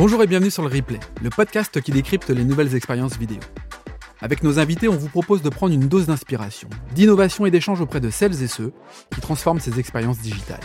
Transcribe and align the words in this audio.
Bonjour 0.00 0.22
et 0.22 0.26
bienvenue 0.26 0.50
sur 0.50 0.62
le 0.62 0.74
Replay, 0.74 0.98
le 1.22 1.28
podcast 1.28 1.78
qui 1.82 1.90
décrypte 1.90 2.30
les 2.30 2.42
nouvelles 2.42 2.74
expériences 2.74 3.18
vidéo. 3.18 3.38
Avec 4.22 4.42
nos 4.42 4.58
invités, 4.58 4.88
on 4.88 4.96
vous 4.96 5.10
propose 5.10 5.42
de 5.42 5.50
prendre 5.50 5.74
une 5.74 5.88
dose 5.88 6.06
d'inspiration, 6.06 6.70
d'innovation 6.94 7.44
et 7.44 7.50
d'échange 7.50 7.82
auprès 7.82 8.00
de 8.00 8.08
celles 8.08 8.42
et 8.42 8.46
ceux 8.46 8.72
qui 9.12 9.20
transforment 9.20 9.60
ces 9.60 9.78
expériences 9.78 10.18
digitales. 10.20 10.62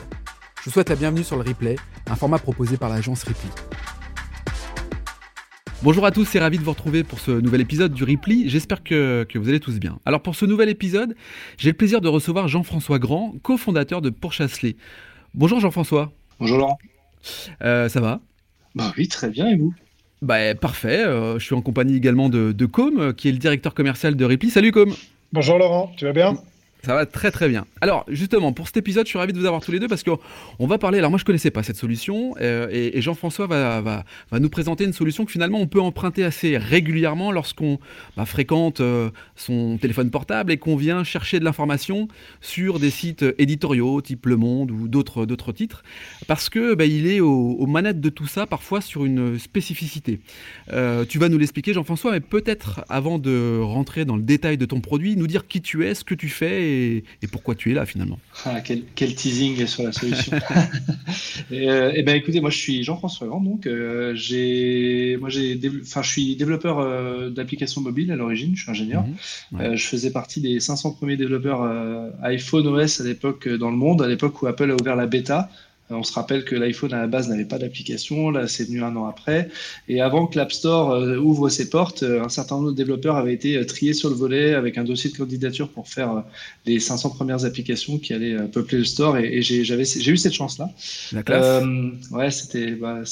Je 0.59 0.63
vous 0.63 0.71
souhaite 0.71 0.87
la 0.87 0.95
bienvenue 0.95 1.25
sur 1.25 1.35
le 1.35 1.41
Replay, 1.41 1.75
un 2.07 2.15
format 2.15 2.39
proposé 2.39 2.77
par 2.77 2.87
l'agence 2.87 3.25
Ripley. 3.25 3.49
Bonjour 5.83 6.05
à 6.05 6.11
tous 6.11 6.33
et 6.33 6.39
ravi 6.39 6.57
de 6.57 6.63
vous 6.63 6.71
retrouver 6.71 7.03
pour 7.03 7.19
ce 7.19 7.31
nouvel 7.31 7.59
épisode 7.59 7.93
du 7.93 8.05
Replay. 8.05 8.47
J'espère 8.47 8.85
que, 8.85 9.27
vous 9.35 9.49
allez 9.49 9.59
tous 9.59 9.79
bien. 9.79 9.99
Alors 10.05 10.21
pour 10.21 10.35
ce 10.35 10.45
nouvel 10.45 10.69
épisode, 10.69 11.13
j'ai 11.57 11.71
le 11.71 11.75
plaisir 11.75 11.99
de 11.99 12.07
recevoir 12.07 12.47
Jean-François 12.47 12.99
Grand, 12.99 13.33
cofondateur 13.43 14.01
de 14.01 14.11
Pourchasselet. 14.11 14.77
Bonjour 15.33 15.59
Jean-François. 15.59 16.13
Bonjour 16.39 16.57
Laurent. 16.57 16.77
Euh, 17.61 17.89
ça 17.89 17.99
va? 17.99 18.21
Bah 18.75 18.93
oui, 18.97 19.07
très 19.07 19.29
bien, 19.29 19.47
et 19.47 19.55
vous? 19.55 19.73
Bah, 20.21 20.53
Parfait, 20.55 21.03
euh, 21.05 21.39
je 21.39 21.45
suis 21.45 21.55
en 21.55 21.61
compagnie 21.61 21.95
également 21.95 22.29
de, 22.29 22.51
de 22.51 22.65
Com, 22.65 22.99
euh, 22.99 23.13
qui 23.13 23.29
est 23.29 23.31
le 23.31 23.37
directeur 23.37 23.73
commercial 23.73 24.15
de 24.15 24.25
Ripley. 24.25 24.49
Salut 24.49 24.71
Com 24.71 24.93
Bonjour 25.31 25.57
Laurent, 25.57 25.91
tu 25.97 26.05
vas 26.05 26.13
bien? 26.13 26.37
Ça 26.85 26.93
va 26.93 27.05
très 27.05 27.31
très 27.31 27.49
bien. 27.49 27.65
Alors 27.81 28.05
justement, 28.07 28.53
pour 28.53 28.67
cet 28.67 28.77
épisode, 28.77 29.05
je 29.05 29.09
suis 29.09 29.17
ravi 29.17 29.33
de 29.33 29.39
vous 29.39 29.45
avoir 29.45 29.61
tous 29.61 29.71
les 29.71 29.79
deux 29.79 29.87
parce 29.87 30.03
qu'on 30.03 30.67
va 30.67 30.77
parler, 30.77 30.99
alors 30.99 31.09
moi 31.09 31.17
je 31.17 31.23
ne 31.23 31.27
connaissais 31.27 31.51
pas 31.51 31.63
cette 31.63 31.77
solution 31.77 32.35
euh, 32.41 32.67
et, 32.71 33.01
Jean-François 33.01 33.47
va, 33.47 33.81
va, 33.81 34.03
nous 34.39 34.49
présenter 34.49 34.83
une 34.83 34.93
solution 34.93 35.25
que 35.25 35.31
finalement 35.31 35.59
on 35.59 35.67
peut 35.67 35.81
emprunter 35.81 36.23
assez 36.23 36.57
régulièrement 36.57 37.31
lorsqu'on 37.31 37.79
bah, 38.17 38.25
fréquente 38.25 38.81
euh, 38.81 39.09
son 39.35 39.77
téléphone 39.77 40.09
portable 40.11 40.51
et 40.51 40.57
qu'on 40.57 40.75
vient 40.75 41.03
chercher 41.03 41.39
de 41.39 41.45
l'information 41.45 42.07
sur 42.41 42.79
des 42.79 42.89
sites 42.89 43.25
éditoriaux 43.37 44.01
type 44.01 44.25
Le 44.27 44.37
Monde 44.37 44.71
ou 44.71 44.87
d'autres 44.87 45.51
titres 45.51 45.83
parce 46.27 46.49
que 46.49 46.75
bah, 46.75 46.85
il 46.85 47.07
est 47.07 47.19
aux, 47.19 47.65
manettes 47.65 47.99
de 47.99 48.09
tout 48.09 48.27
ça 48.27 48.45
parfois 48.45 48.79
sur 48.81 49.05
une 49.05 49.39
spécificité. 49.39 50.19
Euh, 50.71 51.03
tu 51.05 51.19
vas 51.19 51.29
nous 51.29 51.37
l'expliquer 51.37 51.73
Jean-François, 51.73 52.11
mais 52.11 52.19
peut-être 52.19 52.85
avant 52.89 53.17
de 53.17 53.59
rentrer 53.61 54.05
dans 54.05 54.15
le 54.15 54.21
détail 54.21 54.57
de 54.57 54.65
ton 54.65 54.81
produit, 54.81 55.15
nous 55.15 55.27
dire 55.27 55.47
qui 55.47 55.61
tu 55.61 55.85
es, 55.85 55.95
ce 55.95 56.03
que 56.03 56.13
tu 56.13 56.29
fais 56.29 56.63
et, 56.63 56.74
pourquoi 57.31 57.55
tu 57.55 57.71
es 57.71 57.73
là 57.73 57.85
finalement. 57.85 58.19
Ah, 58.45 58.61
quel, 58.61 59.15
teasing 59.15 59.65
sur 59.65 59.83
la 59.83 59.91
solution. 59.91 60.37
et, 61.51 61.69
euh, 61.69 61.91
eh 61.93 62.03
ben 62.03 62.15
écoutez, 62.15 62.41
moi 62.41 62.49
je 62.49 62.57
suis 62.57 62.83
Jean-François 62.83 63.27
Grand, 63.27 63.41
donc 63.41 63.67
euh, 63.67 64.13
j'ai, 64.15 65.17
moi 65.19 65.29
j'ai, 65.29 65.59
enfin 65.81 66.01
je 66.01 66.09
suis 66.09 66.35
développeur 66.35 66.79
euh, 66.79 67.29
d'applications 67.29 67.81
mobiles 67.81 68.11
à 68.11 68.15
l'origine, 68.15 68.55
je 68.55 68.63
suis 68.63 68.71
ingénieur. 68.71 69.05
Mhm, 69.51 69.75
je 69.75 69.85
faisais 69.85 70.11
partie 70.11 70.41
des 70.41 70.59
500 70.59 70.93
premiers 70.93 71.17
développeurs 71.17 71.61
iPhone 72.23 72.67
OS 72.67 73.01
à 73.01 73.03
l'époque 73.03 73.47
dans 73.47 73.71
le 73.71 73.77
monde, 73.77 74.01
à 74.01 74.07
l'époque 74.07 74.41
où 74.41 74.47
Apple 74.47 74.71
a 74.71 74.75
ouvert 74.75 74.95
la 74.95 75.07
bêta. 75.07 75.49
On 75.91 76.01
se 76.01 76.13
rappelle 76.13 76.45
que 76.45 76.55
l'iPhone 76.55 76.93
à 76.93 77.01
la 77.01 77.07
base 77.07 77.29
n'avait 77.29 77.45
pas 77.45 77.59
d'application, 77.59 78.31
là 78.31 78.47
c'est 78.47 78.63
venu 78.63 78.83
un 78.83 78.95
an 78.95 79.05
après. 79.05 79.49
Et 79.87 80.01
avant 80.01 80.25
que 80.25 80.37
l'App 80.37 80.51
Store 80.51 80.91
euh, 80.91 81.17
ouvre 81.17 81.49
ses 81.49 81.69
portes, 81.69 82.01
euh, 82.01 82.23
un 82.23 82.29
certain 82.29 82.55
nombre 82.55 82.71
de 82.71 82.75
développeurs 82.75 83.17
avaient 83.17 83.33
été 83.33 83.55
euh, 83.55 83.65
triés 83.65 83.93
sur 83.93 84.09
le 84.09 84.15
volet 84.15 84.55
avec 84.55 84.79
un 84.79 84.83
dossier 84.83 85.11
de 85.11 85.17
candidature 85.17 85.69
pour 85.69 85.87
faire 85.87 86.23
les 86.65 86.79
500 86.79 87.11
premières 87.11 87.45
applications 87.45 87.99
qui 87.99 88.13
allaient 88.13 88.35
peupler 88.47 88.79
le 88.79 88.83
store. 88.83 89.17
Et, 89.17 89.43
j'ai 89.43 89.61
eu 89.61 90.17
cette 90.17 90.33
chance-là. 90.33 90.71
La 91.11 91.21
classe. 91.21 91.63
ouais, 92.11 92.31
c'était. 92.31 92.71
Bah, 92.71 93.03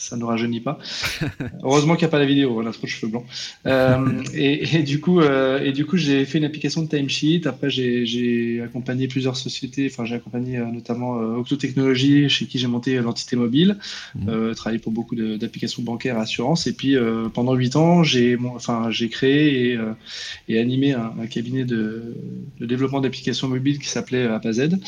ça 0.00 0.16
ne 0.16 0.24
rajeunit 0.24 0.60
pas. 0.60 0.78
Heureusement 1.62 1.94
qu'il 1.94 2.06
n'y 2.06 2.08
a 2.08 2.10
pas 2.10 2.18
la 2.18 2.24
vidéo, 2.24 2.58
on 2.58 2.66
a 2.66 2.72
trop 2.72 2.84
de 2.84 2.90
cheveux 2.90 3.12
blancs. 3.12 3.26
Euh, 3.66 4.22
et, 4.32 4.82
du 4.82 4.98
coup, 4.98 5.20
euh, 5.20 5.62
et 5.62 5.72
du 5.72 5.84
coup, 5.84 5.98
j'ai 5.98 6.24
fait 6.24 6.38
une 6.38 6.44
application 6.44 6.82
de 6.82 6.88
timesheet. 6.88 7.46
Après, 7.46 7.68
j'ai 7.68 8.62
accompagné 8.64 9.08
plusieurs 9.08 9.36
sociétés. 9.36 9.88
Enfin, 9.90 10.06
j'ai 10.06 10.14
accompagné 10.14 10.56
euh, 10.56 10.64
notamment 10.64 11.16
Octo 11.36 11.56
Technologies, 11.56 12.30
chez 12.30 12.46
qui 12.46 12.58
j'ai 12.58 12.66
monté 12.66 12.96
l'entité 12.96 13.36
mobile. 13.36 13.76
Mmh. 14.14 14.54
travaillé 14.54 14.78
pour 14.78 14.92
beaucoup 14.92 15.14
d'applications 15.14 15.82
bancaires, 15.82 16.18
assurances. 16.18 16.66
Et 16.66 16.72
puis, 16.72 16.96
pendant 17.34 17.54
huit 17.54 17.76
ans, 17.76 18.02
j'ai 18.02 18.38
enfin, 18.54 18.88
créé 19.10 19.72
et, 19.72 19.78
et 20.48 20.58
animé 20.58 20.94
un, 20.94 21.26
cabinet 21.28 21.64
de, 21.64 22.14
de 22.58 22.66
développement 22.66 23.00
d'applications 23.00 23.48
mobiles 23.48 23.78
qui 23.78 23.88
s'appelait 23.88 24.26
APAZ 24.26 24.78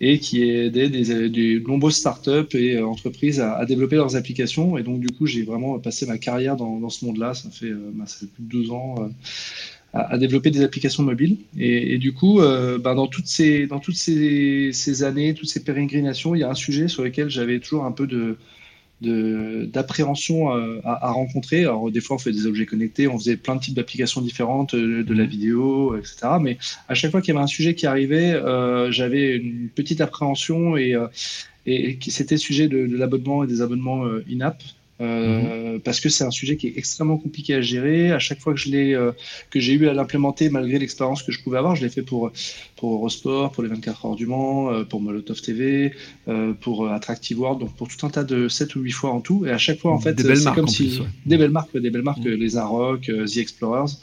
et 0.00 0.18
qui 0.20 0.42
aidait 0.48 0.88
des, 0.88 1.28
des, 1.28 1.60
nombreuses 1.60 1.96
startups 1.96 2.54
et 2.54 2.80
entreprises 2.80 3.40
à 3.40 3.64
développer 3.66 3.96
leurs 3.96 4.16
applications 4.16 4.59
et 4.78 4.82
donc, 4.82 5.00
du 5.00 5.08
coup, 5.08 5.26
j'ai 5.26 5.42
vraiment 5.42 5.78
passé 5.78 6.06
ma 6.06 6.18
carrière 6.18 6.56
dans, 6.56 6.88
ce 6.88 7.04
monde-là. 7.04 7.34
Ça, 7.34 7.50
fait, 7.50 7.66
euh, 7.66 7.90
bah, 7.94 8.04
ça 8.06 8.18
fait 8.20 8.26
plus 8.26 8.42
de 8.44 8.48
deux 8.48 8.70
ans. 8.70 8.96
Euh, 9.00 9.08
à, 9.92 10.18
développer 10.18 10.50
des 10.50 10.62
applications 10.62 11.02
mobiles. 11.02 11.38
Et, 11.58 11.98
du 11.98 12.12
coup, 12.12 12.40
euh, 12.40 12.78
bah, 12.78 12.94
dans 12.94 13.08
toutes, 13.08 13.26
ces, 13.26 13.66
dans 13.66 13.80
toutes 13.80 13.96
ces, 13.96 15.02
années, 15.02 15.34
toutes 15.34 15.48
ces 15.48 15.64
pérégrinations, 15.64 16.34
il 16.34 16.40
y 16.40 16.44
a 16.44 16.50
un 16.50 16.54
sujet 16.54 16.86
sur 16.86 17.02
lequel 17.02 17.28
j'avais 17.28 17.58
toujours 17.58 17.84
un 17.84 17.92
peu 17.92 18.06
de 18.06 18.36
d'appréhension 19.02 20.50
à, 20.84 21.10
rencontrer. 21.10 21.60
Alors 21.60 21.90
des 21.90 22.02
fois 22.02 22.16
on 22.16 22.18
fait 22.18 22.32
des 22.32 22.44
objets 22.44 22.66
connectés, 22.66 23.08
on 23.08 23.16
faisait 23.16 23.38
plein 23.38 23.56
de 23.56 23.62
types 23.62 23.72
d'applications 23.72 24.20
différentes, 24.20 24.74
de, 24.74 25.14
la 25.14 25.24
vidéo, 25.24 25.96
etc. 25.96 26.32
Mais 26.38 26.58
à 26.86 26.92
chaque 26.92 27.10
fois 27.10 27.22
qu'il 27.22 27.32
y 27.32 27.34
avait 27.34 27.42
un 27.42 27.46
sujet 27.46 27.74
qui 27.74 27.86
arrivait, 27.86 28.38
j'avais 28.90 29.36
une 29.36 29.70
petite 29.74 30.02
appréhension 30.02 30.76
et, 30.76 30.94
et, 31.66 31.98
c'était 32.08 32.36
le 32.36 32.40
sujet 32.40 32.68
de, 32.68 32.78
l'abonnement 32.96 33.44
et 33.44 33.46
des 33.46 33.62
abonnements 33.62 34.04
euh, 34.04 34.24
in-app. 34.30 34.62
Euh, 35.00 35.76
mhm. 35.76 35.80
parce 35.80 35.98
que 35.98 36.10
c'est 36.10 36.24
un 36.24 36.30
sujet 36.30 36.58
qui 36.58 36.66
est 36.66 36.74
extrêmement 36.76 37.16
compliqué 37.16 37.54
à 37.54 37.62
gérer. 37.62 38.12
À 38.12 38.18
chaque 38.18 38.38
fois 38.38 38.52
que 38.52 38.60
je 38.60 38.68
l'ai, 38.68 38.92
euh, 38.92 39.12
que 39.48 39.58
j'ai 39.58 39.72
eu 39.72 39.88
à 39.88 39.94
l'implémenter, 39.94 40.50
malgré 40.50 40.78
l'expérience 40.78 41.22
que 41.22 41.32
je 41.32 41.42
pouvais 41.42 41.56
avoir, 41.56 41.74
je 41.74 41.82
l'ai 41.82 41.88
fait 41.88 42.02
pour 42.02 42.30
pour 42.76 42.92
Eurosport, 42.92 43.50
pour 43.50 43.62
les 43.62 43.70
24 43.70 44.04
heures 44.04 44.14
du 44.14 44.26
Mans, 44.26 44.84
pour 44.84 45.00
Molotov 45.00 45.40
TV, 45.40 45.94
pour 46.60 46.90
Attractive 46.90 47.40
World, 47.40 47.60
donc 47.60 47.74
pour 47.76 47.88
tout 47.88 48.04
un 48.04 48.10
tas 48.10 48.24
de 48.24 48.48
7 48.48 48.76
ou 48.76 48.80
8 48.80 48.90
fois 48.90 49.10
en 49.12 49.22
tout. 49.22 49.46
Et 49.46 49.50
à 49.50 49.56
chaque 49.56 49.78
fois, 49.78 49.92
en 49.92 50.00
fait, 50.00 50.20
c'est 50.20 50.54
comme 50.54 50.68
si 50.68 51.00
des 51.24 51.38
belles 51.38 51.50
marques, 51.50 51.78
des 51.78 51.88
belles 51.88 52.02
marques, 52.02 52.18
mhm. 52.18 52.34
les 52.34 52.58
Aroc, 52.58 53.06
The 53.06 53.38
Explorers. 53.38 53.96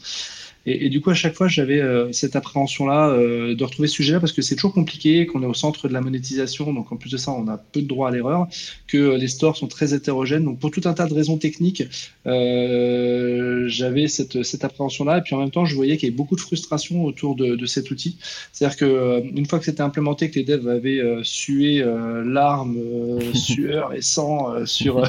Et, 0.69 0.89
du 0.89 1.00
coup, 1.00 1.11
à 1.11 1.13
chaque 1.13 1.33
fois, 1.33 1.47
j'avais 1.47 1.79
euh, 1.79 2.11
cette 2.11 2.35
appréhension-là 2.35 3.07
euh, 3.07 3.55
de 3.55 3.63
retrouver 3.63 3.88
ce 3.88 3.95
sujet-là 3.95 4.19
parce 4.19 4.33
que 4.33 4.41
c'est 4.41 4.55
toujours 4.55 4.73
compliqué, 4.73 5.25
qu'on 5.25 5.41
est 5.41 5.45
au 5.45 5.53
centre 5.53 5.88
de 5.88 5.94
la 5.94 6.01
monétisation. 6.01 6.73
Donc, 6.73 6.91
en 6.91 6.97
plus 6.97 7.09
de 7.09 7.16
ça, 7.16 7.31
on 7.31 7.47
a 7.47 7.55
peu 7.55 7.81
de 7.81 7.88
droit 7.88 8.09
à 8.09 8.11
l'erreur, 8.11 8.47
que 8.85 9.16
les 9.16 9.29
stores 9.29 9.55
sont 9.55 9.67
très 9.67 9.94
hétérogènes. 9.94 10.44
Donc, 10.44 10.59
pour 10.59 10.69
tout 10.69 10.81
un 10.83 10.94
tas 10.94 11.07
de 11.07 11.13
raisons 11.13 11.38
techniques, 11.38 11.83
euh, 12.25 13.63
j'avais 13.69 14.09
cette, 14.09 14.44
cette 14.44 14.66
appréhension-là. 14.66 15.19
Et 15.19 15.22
puis, 15.22 15.35
en 15.35 15.39
même 15.39 15.51
temps, 15.51 15.63
je 15.63 15.73
voyais 15.73 15.95
qu'il 15.95 16.09
y 16.09 16.11
avait 16.11 16.17
beaucoup 16.17 16.35
de 16.35 16.41
frustration 16.41 17.05
autour 17.05 17.38
de, 17.38 17.55
de 17.55 17.66
cet 17.66 17.89
outil. 17.89 18.17
C'est-à-dire 18.51 18.75
qu'une 18.75 19.45
fois 19.45 19.59
que 19.59 19.66
c'était 19.66 19.79
implémenté, 19.79 20.29
que 20.29 20.35
les 20.38 20.44
devs 20.44 20.67
avaient 20.67 21.01
sué 21.23 21.81
larmes, 22.25 22.78
sueur 23.34 23.94
et 23.94 24.01
sang 24.01 24.66
sur 24.66 25.01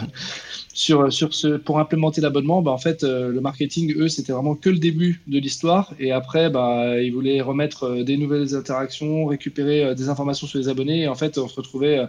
sur, 0.79 1.13
sur 1.13 1.35
ce, 1.35 1.57
pour 1.57 1.81
implémenter 1.81 2.21
l'abonnement, 2.21 2.63
bah, 2.63 2.71
en 2.71 2.79
fait, 2.79 3.03
euh, 3.03 3.33
le 3.33 3.41
marketing, 3.41 3.97
eux, 3.97 4.09
c'était 4.09 4.33
vraiment 4.33 4.55
que 4.55 4.71
le 4.71 4.79
début 4.79 5.21
de 5.27 5.41
l'histoire. 5.41 5.93
Et 5.99 6.13
après, 6.13 6.51
bah, 6.51 7.03
ils 7.03 7.13
voulaient 7.13 7.41
remettre 7.41 7.83
euh, 7.83 8.05
des 8.05 8.17
nouvelles 8.17 8.55
interactions, 8.55 9.27
récupérer 9.27 9.83
euh, 9.83 9.95
des 9.95 10.09
informations 10.09 10.47
sur 10.47 10.57
les 10.57 10.69
abonnés. 10.69 11.01
Et 11.01 11.09
en 11.09 11.17
fait, 11.17 11.37
on 11.37 11.49
se 11.49 11.57
retrouvait 11.57 12.07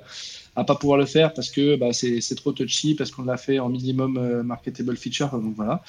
à 0.59 0.63
pas 0.63 0.75
pouvoir 0.75 0.97
le 0.97 1.05
faire 1.05 1.33
parce 1.33 1.49
que 1.49 1.75
bah, 1.75 1.93
c'est 1.93 2.35
trop 2.35 2.51
touchy, 2.51 2.93
parce 2.95 3.11
qu'on 3.11 3.23
l'a 3.23 3.37
fait 3.37 3.59
en 3.59 3.69
minimum 3.69 4.17
euh, 4.17 4.43
marketable 4.43 4.95
feature. 4.97 5.29
Donc 5.31 5.55
voilà. 5.55 5.81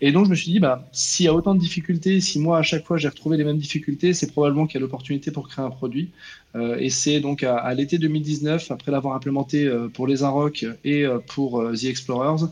Et 0.00 0.12
donc 0.12 0.24
je 0.26 0.30
me 0.30 0.34
suis 0.34 0.50
dit, 0.50 0.60
bah, 0.60 0.88
s'il 0.92 1.26
y 1.26 1.28
a 1.28 1.34
autant 1.34 1.54
de 1.54 1.60
difficultés, 1.60 2.20
si 2.20 2.38
moi 2.38 2.58
à 2.58 2.62
chaque 2.62 2.84
fois 2.84 2.96
j'ai 2.96 3.08
retrouvé 3.08 3.36
les 3.36 3.44
mêmes 3.44 3.58
difficultés, 3.58 4.14
c'est 4.14 4.30
probablement 4.32 4.66
qu'il 4.66 4.76
y 4.76 4.78
a 4.78 4.80
l'opportunité 4.80 5.30
pour 5.30 5.48
créer 5.48 5.64
un 5.64 5.70
produit. 5.70 6.10
Euh, 6.56 6.76
et 6.78 6.88
c'est 6.88 7.20
donc 7.20 7.42
à, 7.42 7.72
l'été 7.74 7.98
2019, 7.98 8.70
après 8.70 8.92
l'avoir 8.92 9.14
implémenté 9.14 9.66
euh, 9.66 9.88
pour 9.88 10.06
les 10.06 10.22
Inrock 10.22 10.64
et 10.84 11.04
pour 11.26 11.62
The 11.72 11.84
Explorers, 11.84 12.46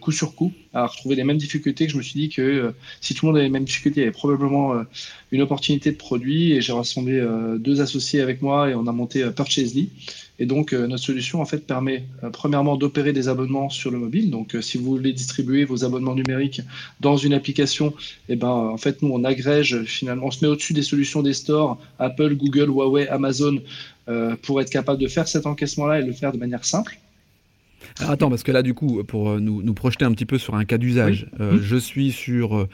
coup 0.00 0.12
sur 0.12 0.34
coup, 0.34 0.52
à 0.72 0.86
retrouver 0.86 1.16
les 1.16 1.24
mêmes 1.24 1.36
difficultés, 1.36 1.86
que 1.86 1.92
je 1.92 1.98
me 1.98 2.02
suis 2.02 2.18
dit 2.18 2.28
que 2.30 2.72
si 3.00 3.14
tout 3.14 3.26
le 3.26 3.32
monde 3.32 3.36
avait 3.36 3.46
les 3.46 3.52
mêmes 3.52 3.64
difficultés, 3.64 4.00
il 4.00 4.04
y 4.04 4.06
avait 4.06 4.12
probablement 4.12 4.74
une 5.32 5.42
opportunité 5.42 5.90
de 5.90 5.96
produit. 5.96 6.52
Et 6.52 6.60
j'ai 6.62 6.72
rassemblé 6.72 7.22
deux 7.58 7.80
associés 7.80 8.20
avec 8.20 8.40
moi 8.40 8.70
et 8.70 8.74
on 8.74 8.86
a 8.86 8.92
monté 8.92 9.28
Purchasely. 9.30 9.90
Et 10.40 10.46
donc, 10.46 10.72
euh, 10.72 10.86
notre 10.86 11.04
solution, 11.04 11.42
en 11.42 11.44
fait, 11.44 11.66
permet 11.66 12.04
euh, 12.24 12.30
premièrement 12.30 12.76
d'opérer 12.76 13.12
des 13.12 13.28
abonnements 13.28 13.68
sur 13.68 13.90
le 13.90 13.98
mobile. 13.98 14.30
Donc, 14.30 14.54
euh, 14.54 14.62
si 14.62 14.78
vous 14.78 14.84
voulez 14.84 15.12
distribuer 15.12 15.66
vos 15.66 15.84
abonnements 15.84 16.14
numériques 16.14 16.62
dans 17.00 17.18
une 17.18 17.34
application, 17.34 17.92
eh 18.30 18.36
ben, 18.36 18.48
en 18.48 18.78
fait, 18.78 19.02
nous, 19.02 19.10
on 19.12 19.22
agrège 19.22 19.82
finalement, 19.84 20.26
on 20.26 20.30
se 20.30 20.42
met 20.42 20.50
au-dessus 20.50 20.72
des 20.72 20.82
solutions 20.82 21.22
des 21.22 21.34
stores, 21.34 21.78
Apple, 21.98 22.34
Google, 22.36 22.70
Huawei, 22.70 23.06
Amazon, 23.08 23.60
pour 24.42 24.60
être 24.60 24.70
capable 24.70 25.00
de 25.00 25.06
faire 25.06 25.28
cet 25.28 25.46
encaissement-là 25.46 26.00
et 26.00 26.02
le 26.02 26.12
faire 26.12 26.32
de 26.32 26.38
manière 26.38 26.64
simple. 26.64 26.98
Alors 27.98 28.12
attends, 28.12 28.30
parce 28.30 28.42
que 28.42 28.52
là, 28.52 28.62
du 28.62 28.74
coup, 28.74 29.02
pour 29.04 29.40
nous, 29.40 29.62
nous 29.62 29.74
projeter 29.74 30.04
un 30.04 30.12
petit 30.12 30.26
peu 30.26 30.38
sur 30.38 30.54
un 30.54 30.64
cas 30.64 30.78
d'usage, 30.78 31.26
je 31.38 31.76
suis 31.76 32.12
sur. 32.12 32.68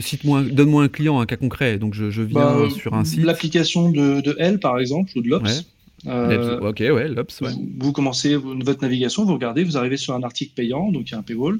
cite-moi, 0.00 0.42
donne-moi 0.42 0.84
un 0.84 0.88
client, 0.88 1.20
un 1.20 1.26
cas 1.26 1.36
concret. 1.36 1.78
Donc, 1.78 1.94
je, 1.94 2.22
viens 2.22 2.40
bah, 2.40 2.68
sur 2.70 2.94
un 2.94 3.04
site. 3.04 3.24
L'application 3.24 3.90
de, 3.90 4.20
de 4.20 4.36
L, 4.38 4.58
par 4.58 4.78
exemple, 4.78 5.12
ou 5.16 5.22
de 5.22 5.28
Lops. 5.28 5.66
Euh, 6.06 6.60
ok, 6.60 6.80
ouais, 6.80 7.08
l'Ops, 7.08 7.40
ouais. 7.40 7.50
Vous, 7.78 7.92
commencez 7.92 8.36
votre 8.36 8.82
navigation, 8.82 9.24
vous 9.24 9.34
regardez, 9.34 9.64
vous 9.64 9.76
arrivez 9.76 9.96
sur 9.96 10.14
un 10.14 10.22
article 10.22 10.52
payant, 10.54 10.92
donc 10.92 11.08
il 11.08 11.12
y 11.12 11.14
a 11.14 11.18
un 11.18 11.22
paywall. 11.22 11.58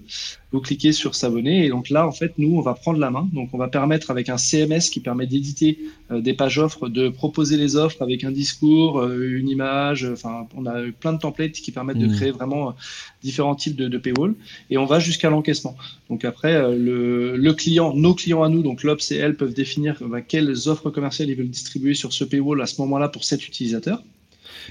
Vous 0.52 0.60
cliquez 0.60 0.92
sur 0.92 1.14
s'abonner 1.14 1.64
et 1.64 1.68
donc 1.68 1.90
là, 1.90 2.06
en 2.06 2.12
fait, 2.12 2.34
nous, 2.38 2.56
on 2.56 2.60
va 2.60 2.74
prendre 2.74 2.98
la 2.98 3.10
main. 3.10 3.28
Donc, 3.32 3.50
on 3.52 3.58
va 3.58 3.68
permettre 3.68 4.10
avec 4.10 4.28
un 4.28 4.36
CMS 4.36 4.90
qui 4.90 5.00
permet 5.00 5.26
d'éditer 5.26 5.78
euh, 6.10 6.20
des 6.20 6.34
pages 6.34 6.58
offres, 6.58 6.88
de 6.88 7.08
proposer 7.08 7.56
les 7.56 7.76
offres 7.76 8.02
avec 8.02 8.22
un 8.22 8.30
discours, 8.30 9.00
euh, 9.00 9.36
une 9.38 9.48
image. 9.48 10.04
Enfin, 10.04 10.46
on 10.54 10.66
a 10.66 10.82
plein 11.00 11.14
de 11.14 11.18
templates 11.18 11.52
qui 11.52 11.72
permettent 11.72 11.98
de 11.98 12.06
mmh. 12.06 12.16
créer 12.16 12.30
vraiment 12.30 12.74
différents 13.22 13.54
types 13.54 13.76
de, 13.76 13.88
de 13.88 13.98
paywall 13.98 14.34
et 14.70 14.78
on 14.78 14.84
va 14.84 15.00
jusqu'à 15.00 15.30
l'encaissement. 15.30 15.76
Donc 16.10 16.24
après, 16.24 16.76
le, 16.76 17.36
le, 17.36 17.52
client, 17.54 17.94
nos 17.94 18.14
clients 18.14 18.42
à 18.42 18.48
nous, 18.48 18.62
donc 18.62 18.82
l'Ops 18.82 19.10
et 19.10 19.16
elle 19.16 19.36
peuvent 19.36 19.54
définir 19.54 19.96
bah, 20.02 20.20
quelles 20.20 20.68
offres 20.68 20.90
commerciales 20.90 21.30
ils 21.30 21.36
veulent 21.36 21.48
distribuer 21.48 21.94
sur 21.94 22.12
ce 22.12 22.24
paywall 22.24 22.60
à 22.60 22.66
ce 22.66 22.80
moment-là 22.82 23.08
pour 23.08 23.24
cet 23.24 23.46
utilisateur. 23.46 24.02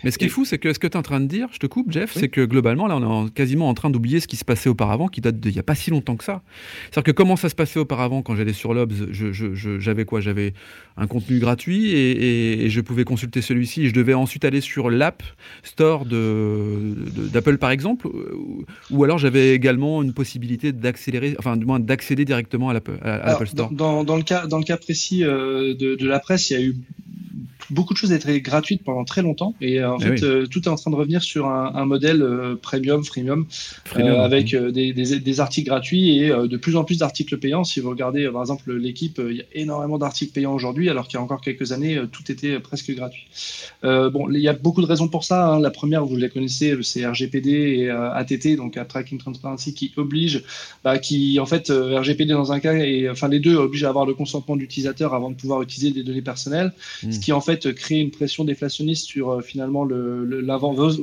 Mais 0.04 0.12
ce 0.12 0.18
qui 0.18 0.26
est 0.26 0.30
fou, 0.30 0.46
c'est 0.46 0.58
que 0.58 0.74
ce 0.74 0.80
que 0.80 0.88
tu 0.88 0.94
es 0.94 0.98
en 0.98 1.02
train 1.02 1.20
de 1.20 1.28
dire, 1.28 1.48
je 1.52 1.60
te 1.60 1.68
coupe, 1.68 1.92
Jeff, 1.92 2.14
c'est 2.14 2.30
que 2.30 2.46
globalement, 2.46 2.88
là, 2.88 2.98
on 2.98 3.28
est 3.28 3.34
quasiment 3.34 3.70
en 3.70 3.74
train 3.74 3.90
d'oublier 3.90 4.20
ce 4.20 4.28
qui 4.28 4.36
se 4.36 4.46
passait 4.46 4.70
auparavant, 4.70 5.08
qui 5.08 5.22
date 5.22 5.40
d'il 5.40 5.54
n'y 5.54 5.60
a 5.60 5.64
pas 5.64 5.76
si 5.76 5.92
longtemps 5.92 6.16
que 6.16 6.24
ça. 6.24 6.42
C'est-à-dire 6.92 7.04
que 7.04 7.12
comment 7.12 7.36
ça 7.36 7.50
se 7.50 7.56
passait 7.56 7.80
auparavant 7.80 8.22
quand 8.22 8.36
j'allais 8.36 8.54
sur 8.54 8.74
l'Obs 8.74 8.94
J'avais 9.80 10.06
quoi? 10.06 10.22
J'avais 10.22 10.54
un 10.98 11.08
contenu 11.08 11.40
gratuit 11.40 11.92
et, 11.92 12.70
je 12.70 12.82
pouvais 12.82 13.04
consulter 13.04 13.42
celui-ci 13.42 13.84
et 13.84 13.88
je 13.88 13.94
devais 13.94 14.14
ensuite 14.14 14.46
aller 14.46 14.62
sur 14.62 14.90
l'app 14.90 15.24
Store 15.64 16.06
d'Apple, 16.06 17.58
par 17.58 17.72
exemple, 17.72 18.08
ou, 18.90 19.04
alors 19.04 19.18
j'avais 19.18 19.54
également 19.54 20.02
une 20.02 20.14
possibilité 20.14 20.72
d'accélérer, 20.72 21.36
enfin, 21.40 21.58
du 21.58 21.66
moins 21.66 21.80
d'accéder 21.80 22.26
directement 22.26 22.70
à 22.70 22.74
l'Apple 22.74 23.48
Store. 23.48 23.72
Dans, 23.72 24.04
dans, 24.04 24.18
le 24.18 24.24
cas, 24.24 24.48
dans 24.48 24.58
le 24.58 24.64
cas 24.64 24.78
précis 24.78 25.24
euh, 25.24 25.74
de, 25.76 25.96
de 25.96 26.08
la 26.08 26.20
presse, 26.20 26.50
il 26.50 26.54
y 26.54 26.56
a 26.58 26.66
eu 26.66 26.76
beaucoup 27.70 27.94
de 27.94 27.98
choses 27.98 28.12
étaient 28.12 28.42
gratuites 28.42 28.84
pendant 28.84 29.04
très 29.04 29.22
longtemps 29.22 29.54
et 29.62 29.80
euh, 29.80 29.94
en 29.94 30.00
eh 30.00 30.04
fait 30.04 30.24
euh, 30.24 30.46
tout 30.48 30.64
est 30.64 30.68
en 30.68 30.76
train 30.76 30.92
de 30.92 30.96
revenir 30.96 31.24
sur 31.24 31.48
un, 31.48 31.86
modèle 31.86 32.22
euh, 32.22 32.56
premium, 32.56 33.04
freemium, 33.04 33.46
avec 33.96 34.56
des, 34.56 34.94
des, 34.94 35.40
articles 35.40 35.68
gratuits 35.68 36.20
et 36.20 36.30
de 36.30 36.58
plus 36.58 36.76
en 36.76 36.84
plus 36.84 37.00
d'articles 37.00 37.38
payants. 37.38 37.64
Si 37.64 37.80
vous 37.80 37.90
regardez 37.90 38.28
par 38.30 38.42
exemple 38.42 38.74
l'équipe, 38.74 39.22
il 39.30 39.38
y 39.38 39.42
a 39.42 39.46
énormément 39.54 39.98
d'articles 39.98 40.34
payants 40.34 40.54
aujourd'hui 40.54 40.90
alors 40.90 41.08
qu'il 41.08 41.18
y 41.18 41.20
a 41.20 41.24
encore 41.24 41.42
quelques 41.42 41.72
années 41.72 42.00
tout 42.12 42.32
était 42.32 42.60
presque 42.60 42.92
gratuit. 42.92 43.28
bon, 43.84 44.30
il 44.32 44.40
y 44.40 44.48
a 44.48 44.54
beaucoup 44.54 44.82
de 44.82 44.88
raisons 44.88 45.08
pour 45.08 45.24
ça. 45.24 45.48
Hein. 45.48 45.60
La 45.60 45.72
première, 45.72 46.06
vous 46.06 46.16
la 46.16 46.30
connaissez, 46.30 46.76
c'est 46.82 47.06
RGPD 47.06 47.52
et 47.52 47.90
ATT, 47.90 48.56
donc 48.56 48.78
à 48.78 48.86
Tracking 48.86 49.18
Transparency, 49.18 49.74
qui 49.74 49.92
oblige, 49.98 50.44
bah, 50.84 50.98
qui 50.98 51.40
en 51.40 51.46
fait 51.46 51.70
RGPD 51.70 52.34
dans 52.34 52.52
un 52.52 52.60
cas 52.60 52.74
et 52.74 53.10
enfin 53.10 53.28
les 53.28 53.40
deux 53.40 53.56
obligent 53.56 53.86
à 53.86 53.90
avoir 53.90 54.06
le 54.06 54.14
consentement 54.14 54.56
d'utilisateur 54.56 55.14
avant 55.14 55.30
de 55.30 55.36
pouvoir 55.36 55.62
utiliser 55.62 55.92
des 55.92 56.04
données 56.04 56.22
personnelles, 56.22 56.74
hmm. 57.04 57.12
ce 57.12 57.20
qui 57.20 57.32
en 57.32 57.42
fait 57.42 57.53
créer 57.58 58.00
une 58.00 58.12
pression 58.12 58.44
déflationniste 58.44 59.06
sur 59.06 59.32
euh, 59.32 59.42
finalement 59.42 59.84
le, 59.84 60.46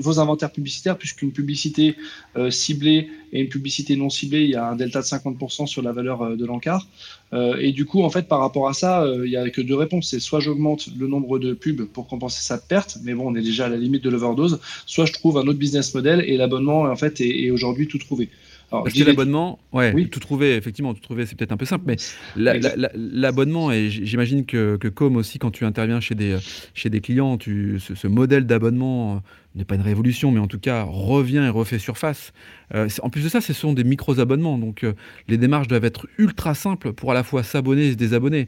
vos, 0.01 0.21
inventaires 0.21 0.53
publicitaires, 0.53 0.97
puisqu'une 0.97 1.33
publicité 1.33 1.97
euh, 2.37 2.51
ciblée 2.51 3.09
et 3.33 3.41
une 3.41 3.49
publicité 3.49 3.97
non 3.97 4.11
ciblée, 4.11 4.43
il 4.43 4.51
y 4.51 4.57
a 4.57 4.69
un 4.69 4.77
delta 4.77 5.01
de 5.01 5.07
50% 5.07 5.67
sur 5.67 5.83
la 5.83 5.93
valeur 5.93 6.23
euh, 6.23 6.37
de 6.37 6.45
l'encart. 6.45 6.87
et 7.33 7.73
du 7.73 7.85
coup, 7.85 8.03
en 8.03 8.11
fait, 8.11 8.27
par 8.27 8.41
rapport 8.41 8.69
à 8.69 8.75
ça, 8.75 9.07
il 9.25 9.31
n'y 9.31 9.37
a 9.37 9.49
que 9.51 9.61
deux 9.61 9.77
réponses. 9.77 10.09
C'est 10.11 10.21
soit 10.21 10.41
j'augmente 10.41 10.89
le 10.99 11.07
nombre 11.07 11.39
de 11.39 11.53
pubs 11.55 11.85
pour 11.85 12.09
compenser 12.09 12.43
sa 12.43 12.59
perte, 12.59 12.99
mais 13.05 13.15
bon, 13.15 13.31
on 13.31 13.37
est 13.37 13.43
déjà 13.43 13.67
à 13.67 13.69
la 13.69 13.77
limite 13.77 14.03
de 14.03 14.11
l'overdose, 14.11 14.59
soit 14.87 15.07
je 15.07 15.13
trouve 15.13 15.39
un 15.39 15.43
autre 15.43 15.59
business 15.59 15.95
model 15.95 16.25
et 16.27 16.37
l'abonnement, 16.37 16.83
en 16.83 16.97
fait, 16.97 17.21
est 17.21 17.51
aujourd'hui 17.51 17.87
tout 17.87 17.99
trouvé. 17.99 18.29
Que 18.71 19.05
l'abonnement, 19.05 19.59
ouais, 19.73 19.93
oui. 19.93 20.09
tout 20.09 20.21
trouver, 20.21 20.55
effectivement, 20.55 20.95
tout 20.95 21.01
trouver, 21.01 21.27
c'est 21.27 21.35
peut-être 21.35 21.51
un 21.51 21.57
peu 21.57 21.65
simple, 21.65 21.87
mais 21.89 21.97
l'abonnement, 22.37 23.73
et 23.73 23.91
j'imagine 23.91 24.47
que, 24.47 24.77
que, 24.77 24.87
comme 24.87 25.17
aussi, 25.17 25.41
quand 25.41 25.51
tu 25.51 25.65
interviens 25.65 25.99
chez 26.01 26.15
des, 26.15 26.39
chez 26.75 26.89
des 26.89 27.01
clients, 27.01 27.37
tu, 27.37 27.81
ce, 27.81 28.07
modèle 28.07 28.47
d'abonnement 28.47 29.17
euh, 29.17 29.19
n'est 29.57 29.65
pas 29.65 29.75
une 29.75 29.81
révolution, 29.81 30.31
mais 30.31 30.39
en 30.39 30.47
tout 30.47 30.61
cas 30.61 30.85
revient 30.85 31.43
et 31.45 31.49
refait 31.49 31.81
surface. 31.81 32.33
Euh, 32.75 32.89
en 33.03 33.11
plus 33.11 33.25
de 33.25 33.29
ça, 33.29 33.41
ce 33.41 33.53
sont 33.53 33.73
des 33.73 33.83
micro-abonnements, 33.83 34.57
donc 34.57 34.85
euh, 34.85 34.93
les 35.27 35.37
démarches 35.37 35.67
doivent 35.67 35.85
être 35.85 36.07
ultra 36.19 36.55
simples 36.55 36.93
pour 36.93 37.11
à 37.11 37.15
la 37.15 37.25
fois 37.25 37.43
s'abonner 37.43 37.89
et 37.89 37.93
se 37.93 37.97
désabonner. 37.97 38.47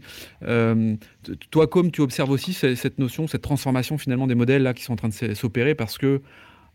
toi, 1.50 1.66
comme 1.66 1.90
tu 1.90 2.00
observes 2.00 2.30
aussi 2.30 2.52
cette 2.52 2.98
notion, 3.00 3.26
cette 3.26 3.42
transformation 3.42 3.98
finalement 3.98 4.28
des 4.28 4.36
modèles 4.36 4.62
là 4.62 4.72
qui 4.72 4.84
sont 4.84 4.92
en 4.92 4.96
train 4.96 5.08
de 5.08 5.34
s'opérer 5.34 5.74
parce 5.74 5.98
que 5.98 6.20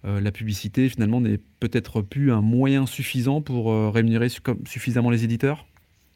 euh, 0.08 0.22
la 0.22 0.32
publicité 0.32 0.88
finalement 0.90 1.20
n'est 1.22 1.40
peut-être 1.60 2.02
plus 2.02 2.32
un 2.32 2.42
moyen 2.42 2.86
suffisant 2.86 3.42
pour 3.42 3.72
euh, 3.72 3.90
rémunérer 3.90 4.30
suffisamment 4.66 5.10
les 5.10 5.24
éditeurs? 5.24 5.67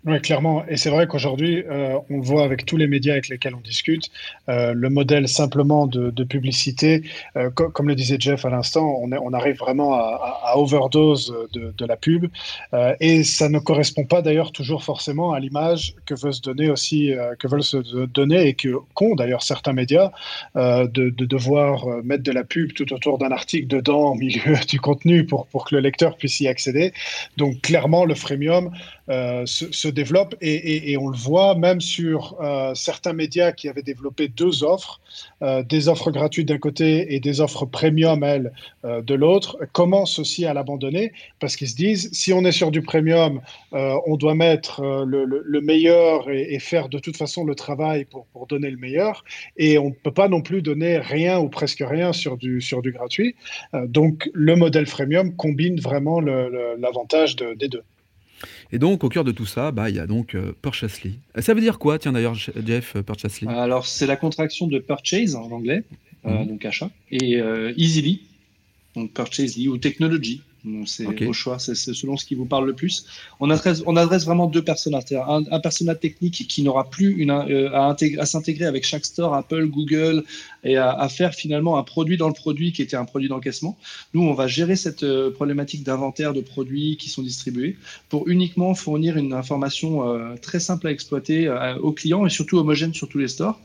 Oui, 0.04 0.20
clairement. 0.20 0.66
Et 0.68 0.78
c'est 0.78 0.90
vrai 0.90 1.06
qu'aujourd'hui, 1.06 1.64
euh, 1.70 2.00
on 2.10 2.22
voit 2.22 2.44
avec 2.44 2.66
tous 2.66 2.76
les 2.76 2.88
médias 2.88 3.14
avec 3.14 3.30
lesquels 3.30 3.54
on 3.54 3.60
discute, 3.60 4.10
euh, 4.50 4.74
le 4.74 4.90
modèle 4.90 5.28
simplement 5.28 5.86
de, 5.86 6.24
publicité, 6.24 7.04
euh, 7.36 7.52
comme 7.52 7.88
le 7.88 7.94
disait 7.94 8.18
Jeff 8.20 8.44
à 8.46 8.50
l'instant, 8.50 9.00
on, 9.00 9.34
arrive 9.34 9.58
vraiment 9.58 9.94
à, 9.94 10.54
overdose 10.56 11.34
de, 11.54 11.86
la 11.86 11.98
pub. 11.98 12.28
Euh, 12.74 12.96
et 13.00 13.24
ça 13.24 13.48
ne 13.48 13.60
correspond 13.60 14.06
pas 14.06 14.24
d'ailleurs 14.24 14.52
toujours 14.52 14.84
forcément 14.84 15.34
à 15.34 15.40
l'image 15.40 15.94
que 16.08 16.16
veut 16.16 16.32
se 16.32 16.42
donner 16.42 16.70
aussi, 16.70 17.14
que 17.38 17.48
veulent 17.48 17.64
se 17.64 18.06
donner 18.06 18.48
et 18.48 18.54
que 18.56 18.70
qu'ont 18.96 19.14
d'ailleurs 19.16 19.44
certains 19.44 19.74
médias 19.74 20.12
de, 20.56 20.88
de, 20.88 21.26
devoir 21.26 21.86
mettre 22.04 22.24
de 22.24 22.32
la 22.32 22.44
pub 22.44 22.74
tout 22.74 22.92
autour 22.92 23.20
d'un 23.20 23.32
article 23.32 23.68
dedans, 23.68 24.12
au 24.12 24.16
milieu 24.16 24.56
du 24.68 24.80
contenu 24.80 25.26
pour, 25.26 25.46
pour 25.48 25.66
que 25.66 25.76
le 25.76 25.82
lecteur 25.82 26.18
puisse 26.18 26.40
y 26.40 26.48
accéder. 26.48 26.92
Donc 27.38 27.62
clairement, 27.62 28.06
le 28.06 28.16
freemium 28.16 28.72
se, 29.46 29.72
se 29.72 29.88
développe 29.88 30.36
et, 30.42 30.98
on 30.98 31.08
le 31.08 31.18
voit 31.18 31.56
même 31.56 31.82
sur 31.82 32.38
euh, 32.42 32.74
certains 32.76 33.14
médias 33.14 33.52
qui 33.52 33.70
avaient 33.70 33.82
développé 33.82 34.28
deux 34.28 34.64
offres, 34.64 35.00
euh, 35.42 35.64
des 35.64 35.88
offres 35.88 36.12
gratuites 36.12 36.48
d'un 36.48 36.58
côté 36.58 37.14
et 37.14 37.20
des 37.20 37.42
offres 37.42 37.66
premium, 37.66 38.24
elles, 38.24 38.52
euh, 38.86 39.02
de 39.02 39.14
l'autre, 39.14 39.58
commencent 39.72 40.20
aussi 40.20 40.46
à 40.46 40.54
l'abandonner 40.54 41.12
parce 41.40 41.56
qu'ils 41.56 41.70
se 41.70 41.76
disent 41.76 42.10
si 42.12 42.34
on 42.34 42.44
est 42.46 42.52
sur 42.52 42.72
du 42.72 42.82
premium, 42.82 43.42
on 43.72 44.18
doit 44.18 44.36
mettre 44.36 44.82
le, 45.06 45.62
meilleur 45.62 46.30
et, 46.30 46.60
faire 46.60 46.90
de 46.90 47.00
toute 47.00 47.18
façon 47.18 47.44
le 47.44 47.56
travail 47.56 48.06
pour, 48.06 48.26
pour 48.28 48.48
donner 48.48 48.70
le 48.70 48.78
meilleur 48.78 49.24
et 49.58 49.78
on 49.78 49.90
ne 49.90 49.94
peut 49.94 50.12
pas 50.12 50.28
non 50.28 50.42
plus 50.42 50.62
donner 50.62 50.98
rien 50.98 51.40
ou 51.40 51.50
presque 51.50 51.84
rien 51.86 52.14
sur 52.14 52.38
du, 52.38 52.62
sur 52.62 52.82
du 52.82 52.92
gratuit. 52.92 53.36
donc 53.74 54.30
le 54.34 54.56
modèle 54.56 54.88
freemium 54.88 55.36
combine 55.36 55.80
vraiment 55.80 56.20
l'avantage 56.20 57.36
des 57.36 57.68
deux. 57.68 57.84
Et 58.74 58.80
donc, 58.80 59.04
au 59.04 59.10
cœur 59.10 59.24
de 59.24 59.32
tout 59.32 59.46
ça, 59.46 59.72
bah, 59.72 59.90
il 59.90 59.96
y 59.96 60.00
a 60.00 60.08
donc 60.08 60.36
euh, 60.36 60.54
Purchasely. 60.62 61.20
Ça 61.40 61.54
veut 61.54 61.62
dire 61.62 61.78
quoi, 61.78 62.00
tiens 62.00 62.14
d'ailleurs, 62.14 62.36
Jeff, 62.36 62.96
euh, 62.96 63.04
Purchasely 63.04 63.48
Alors, 63.48 63.86
c'est 63.86 64.08
la 64.08 64.16
contraction 64.16 64.68
de 64.68 64.80
purchase 64.80 65.36
en 65.36 65.52
anglais, 65.52 65.84
euh, 66.26 66.40
mhm. 66.40 66.48
donc 66.48 66.66
achat, 66.66 66.90
et 67.12 67.42
easily, 67.76 68.22
donc 68.96 69.12
purchasely 69.12 69.68
ou 69.68 69.78
technology. 69.78 70.42
C'est 70.86 71.26
au 71.26 71.34
choix, 71.34 71.58
c'est 71.58 71.76
selon 71.76 72.18
ce 72.18 72.26
qui 72.26 72.36
vous 72.36 72.46
parle 72.46 72.68
le 72.68 72.74
plus. 72.74 73.06
On 73.40 73.50
adresse, 73.50 73.82
on 73.88 73.96
adresse 73.96 74.26
vraiment 74.26 74.46
deux 74.46 74.62
personnages. 74.62 75.12
Un, 75.12 75.44
un 75.50 75.60
personnage 75.60 76.00
technique 76.00 76.48
qui 76.48 76.62
n'aura 76.62 76.88
plus 76.90 77.16
une, 77.18 77.32
euh, 77.32 77.72
à, 77.74 77.96
à 78.20 78.26
s'intégrer 78.26 78.66
avec 78.66 78.86
chaque 78.86 79.06
store, 79.06 79.34
Apple, 79.34 79.66
Google, 79.68 80.24
et 80.64 80.78
à, 80.78 81.10
faire 81.10 81.34
finalement 81.34 81.80
un 81.80 81.84
produit 81.84 82.18
dans 82.18 82.28
le 82.28 82.36
produit 82.36 82.72
qui 82.74 82.84
était 82.84 82.96
un 82.96 83.06
produit 83.06 83.28
d'encaissement. 83.28 83.76
Nous, 84.14 84.22
on 84.22 84.34
va 84.34 84.48
gérer 84.48 84.76
cette 84.76 85.02
euh, 85.02 85.32
problématique 85.32 85.84
d'inventaire 85.84 86.34
de 86.34 86.42
produits 86.42 86.96
qui 86.98 87.10
sont 87.10 87.24
distribués 87.24 87.76
pour 88.10 88.28
uniquement 88.28 88.76
fournir 88.76 89.18
une 89.18 89.34
information 89.34 90.08
euh, 90.08 90.36
très 90.40 90.60
simple 90.60 90.88
à 90.88 90.92
exploiter 90.92 91.50
aux 91.82 91.92
clients 91.92 92.26
et 92.26 92.30
surtout 92.30 92.58
homogène 92.58 92.94
sur 92.94 93.10
tous 93.10 93.18
les 93.18 93.28
stores, 93.28 93.60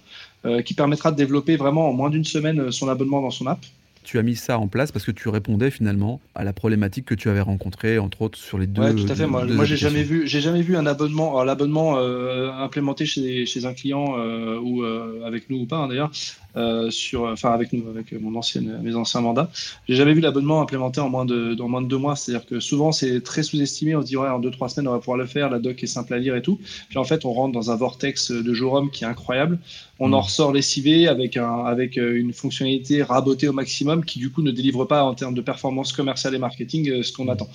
qui 0.64 0.74
permettra 0.74 1.10
de 1.10 1.16
développer 1.16 1.56
vraiment 1.56 1.88
en 1.88 1.92
moins 1.92 2.08
d'une 2.08 2.24
semaine 2.24 2.70
son 2.70 2.88
abonnement 2.88 3.20
dans 3.20 3.30
son 3.30 3.46
app 3.46 3.64
tu 4.06 4.18
as 4.18 4.22
mis 4.22 4.36
ça 4.36 4.58
en 4.58 4.68
place 4.68 4.92
parce 4.92 5.04
que 5.04 5.10
tu 5.10 5.28
répondais 5.28 5.70
finalement 5.72 6.20
à 6.36 6.44
la 6.44 6.52
problématique 6.52 7.06
que 7.06 7.14
tu 7.14 7.28
avais 7.28 7.40
rencontrée, 7.40 7.98
entre 7.98 8.22
autres 8.22 8.38
sur 8.38 8.56
les 8.56 8.68
deux. 8.68 8.82
Oui, 8.82 9.04
tout 9.04 9.10
à 9.10 9.16
fait. 9.16 9.26
Moi, 9.26 9.44
moi 9.46 9.64
j'ai 9.64 9.76
jamais 9.76 10.04
vu, 10.04 10.28
j'ai 10.28 10.40
jamais 10.40 10.62
vu 10.62 10.76
un 10.76 10.86
abonnement, 10.86 11.42
l'abonnement 11.42 11.98
euh, 11.98 12.52
implémenté 12.52 13.04
chez, 13.04 13.46
chez 13.46 13.64
un 13.64 13.74
client 13.74 14.14
euh, 14.16 14.60
ou 14.60 14.84
euh, 14.84 15.26
avec 15.26 15.50
nous 15.50 15.58
ou 15.58 15.66
pas 15.66 15.78
hein, 15.78 15.88
d'ailleurs, 15.88 16.12
euh, 16.56 16.90
sur, 16.90 17.24
enfin 17.24 17.52
avec 17.52 17.72
nous, 17.72 17.88
avec 17.88 18.12
mon 18.12 18.34
ancienne, 18.34 18.80
mes 18.82 18.94
anciens 18.94 19.20
mandats. 19.20 19.50
J'ai 19.88 19.94
jamais 19.94 20.14
vu 20.14 20.20
l'abonnement 20.20 20.62
implémenté 20.62 21.00
en 21.00 21.08
moins 21.08 21.24
de, 21.24 21.54
moins 21.62 21.82
de 21.82 21.86
deux 21.86 21.98
mois. 21.98 22.16
C'est-à-dire 22.16 22.46
que 22.46 22.60
souvent 22.60 22.92
c'est 22.92 23.22
très 23.22 23.42
sous-estimé. 23.42 23.94
On 23.94 24.00
se 24.00 24.06
dit 24.06 24.16
ouais, 24.16 24.28
en 24.28 24.38
deux 24.38 24.50
trois 24.50 24.68
semaines 24.68 24.88
on 24.88 24.92
va 24.92 24.98
pouvoir 24.98 25.18
le 25.18 25.26
faire. 25.26 25.50
La 25.50 25.58
doc 25.58 25.82
est 25.82 25.86
simple 25.86 26.14
à 26.14 26.18
lire 26.18 26.34
et 26.34 26.42
tout. 26.42 26.58
Puis 26.88 26.98
en 26.98 27.04
fait 27.04 27.24
on 27.24 27.32
rentre 27.32 27.52
dans 27.52 27.70
un 27.70 27.76
vortex 27.76 28.30
de 28.30 28.54
jour 28.54 28.72
homme 28.72 28.90
qui 28.90 29.04
est 29.04 29.06
incroyable. 29.06 29.58
On 29.98 30.12
en 30.12 30.18
mm. 30.18 30.24
ressort 30.24 30.52
lessivé 30.52 31.08
avec 31.08 31.36
un, 31.36 31.64
avec 31.64 31.98
euh, 31.98 32.18
une 32.18 32.32
fonctionnalité 32.32 33.02
rabotée 33.02 33.48
au 33.48 33.52
maximum 33.52 34.04
qui 34.04 34.18
du 34.18 34.30
coup 34.30 34.42
ne 34.42 34.50
délivre 34.50 34.84
pas 34.84 35.04
en 35.04 35.14
termes 35.14 35.34
de 35.34 35.40
performance 35.40 35.92
commerciale 35.92 36.34
et 36.34 36.38
marketing 36.38 36.90
euh, 36.90 37.02
ce 37.02 37.12
qu'on 37.12 37.28
attend. 37.28 37.48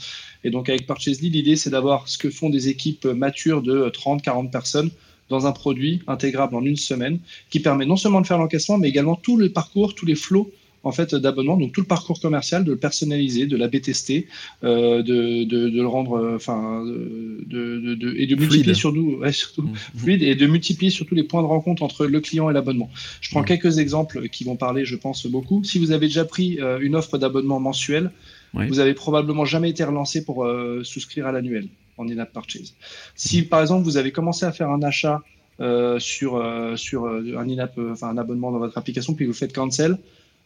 Et 0.44 0.50
donc 0.50 0.70
avec 0.70 0.88
Purchasely, 0.88 1.30
l'idée 1.30 1.56
c'est 1.56 1.70
d'avoir 1.70 2.08
ce 2.08 2.18
que 2.18 2.30
font 2.30 2.50
des 2.50 2.68
équipes 2.68 3.06
matures 3.06 3.62
de 3.62 3.90
30-40 3.90 4.50
personnes 4.50 4.90
dans 5.32 5.48
un 5.48 5.52
produit 5.52 6.02
intégrable 6.08 6.56
en 6.56 6.64
une 6.64 6.78
semaine 6.78 7.18
qui 7.50 7.60
permet 7.60 7.86
non 7.86 7.96
seulement 7.96 8.22
de 8.22 8.28
faire 8.28 8.38
l'encaissement, 8.38 8.78
mais 8.78 8.90
également 8.90 9.16
tout 9.16 9.38
le 9.38 9.50
parcours, 9.50 9.96
tous 9.96 10.06
les 10.06 10.16
flots 10.16 10.52
en 10.84 10.92
fait 10.92 11.14
d'abonnement, 11.14 11.58
donc 11.58 11.74
tout 11.74 11.82
le 11.82 11.88
parcours 11.88 12.20
commercial, 12.20 12.64
de 12.64 12.72
le 12.72 12.78
personnaliser, 12.78 13.46
de 13.46 13.56
l'AB 13.56 13.82
tester, 13.82 14.28
euh, 14.64 15.04
de, 15.04 15.44
de, 15.44 15.70
de, 15.70 15.82
le 15.82 15.88
rendre, 15.88 16.34
enfin, 16.36 16.84
de, 16.84 17.96
de, 17.96 18.16
et 18.18 18.26
de 18.26 18.36
multiplier 18.36 18.74
surtout, 18.74 19.18
ouais, 19.22 19.32
surtout 19.32 19.62
mmh. 19.62 19.76
fluide 19.98 20.24
et 20.24 20.34
de 20.34 20.48
multiplier 20.48 20.90
surtout 20.90 21.14
les 21.14 21.24
points 21.24 21.44
de 21.44 21.48
rencontre 21.48 21.84
entre 21.84 22.08
le 22.08 22.20
client 22.20 22.50
et 22.50 22.54
l'abonnement. 22.54 22.90
Je 23.22 23.30
prends 23.30 23.44
quelques 23.44 23.78
exemples 23.78 24.28
qui 24.30 24.44
vont 24.44 24.56
parler, 24.56 24.84
je 24.86 24.96
pense, 24.96 25.28
beaucoup. 25.28 25.64
Si 25.64 25.78
vous 25.78 25.92
avez 25.92 26.08
déjà 26.08 26.26
pris 26.26 26.60
euh, 26.60 26.80
une 26.82 26.96
offre 26.96 27.20
d'abonnement 27.20 27.60
mensuel, 27.60 28.12
vous 28.54 28.80
avez 28.80 28.94
probablement 28.94 29.46
jamais 29.46 29.70
été 29.70 29.84
relancé 29.84 30.26
pour 30.26 30.44
euh, 30.44 30.82
souscrire 30.84 31.26
à 31.26 31.32
l'annuel 31.32 31.68
en 32.02 32.10
in-app 32.10 32.32
purchase. 32.34 32.74
Si 33.16 33.44
par 33.44 33.62
exemple 33.62 33.84
vous 33.84 33.98
avez 33.98 34.12
commencé 34.12 34.46
à 34.46 34.52
faire 34.52 34.70
un 34.70 34.82
achat 34.84 35.22
euh, 35.60 36.00
sur, 36.00 36.38
euh, 36.38 36.76
sur 36.76 37.06
euh, 37.06 37.38
un 37.38 37.48
in-app, 37.48 37.78
enfin 37.92 38.10
un 38.10 38.18
abonnement 38.18 38.52
dans 38.52 38.60
votre 38.60 38.78
application, 38.78 39.14
puis 39.14 39.26
vous 39.26 39.34
faites 39.34 39.54
cancel, 39.54 39.98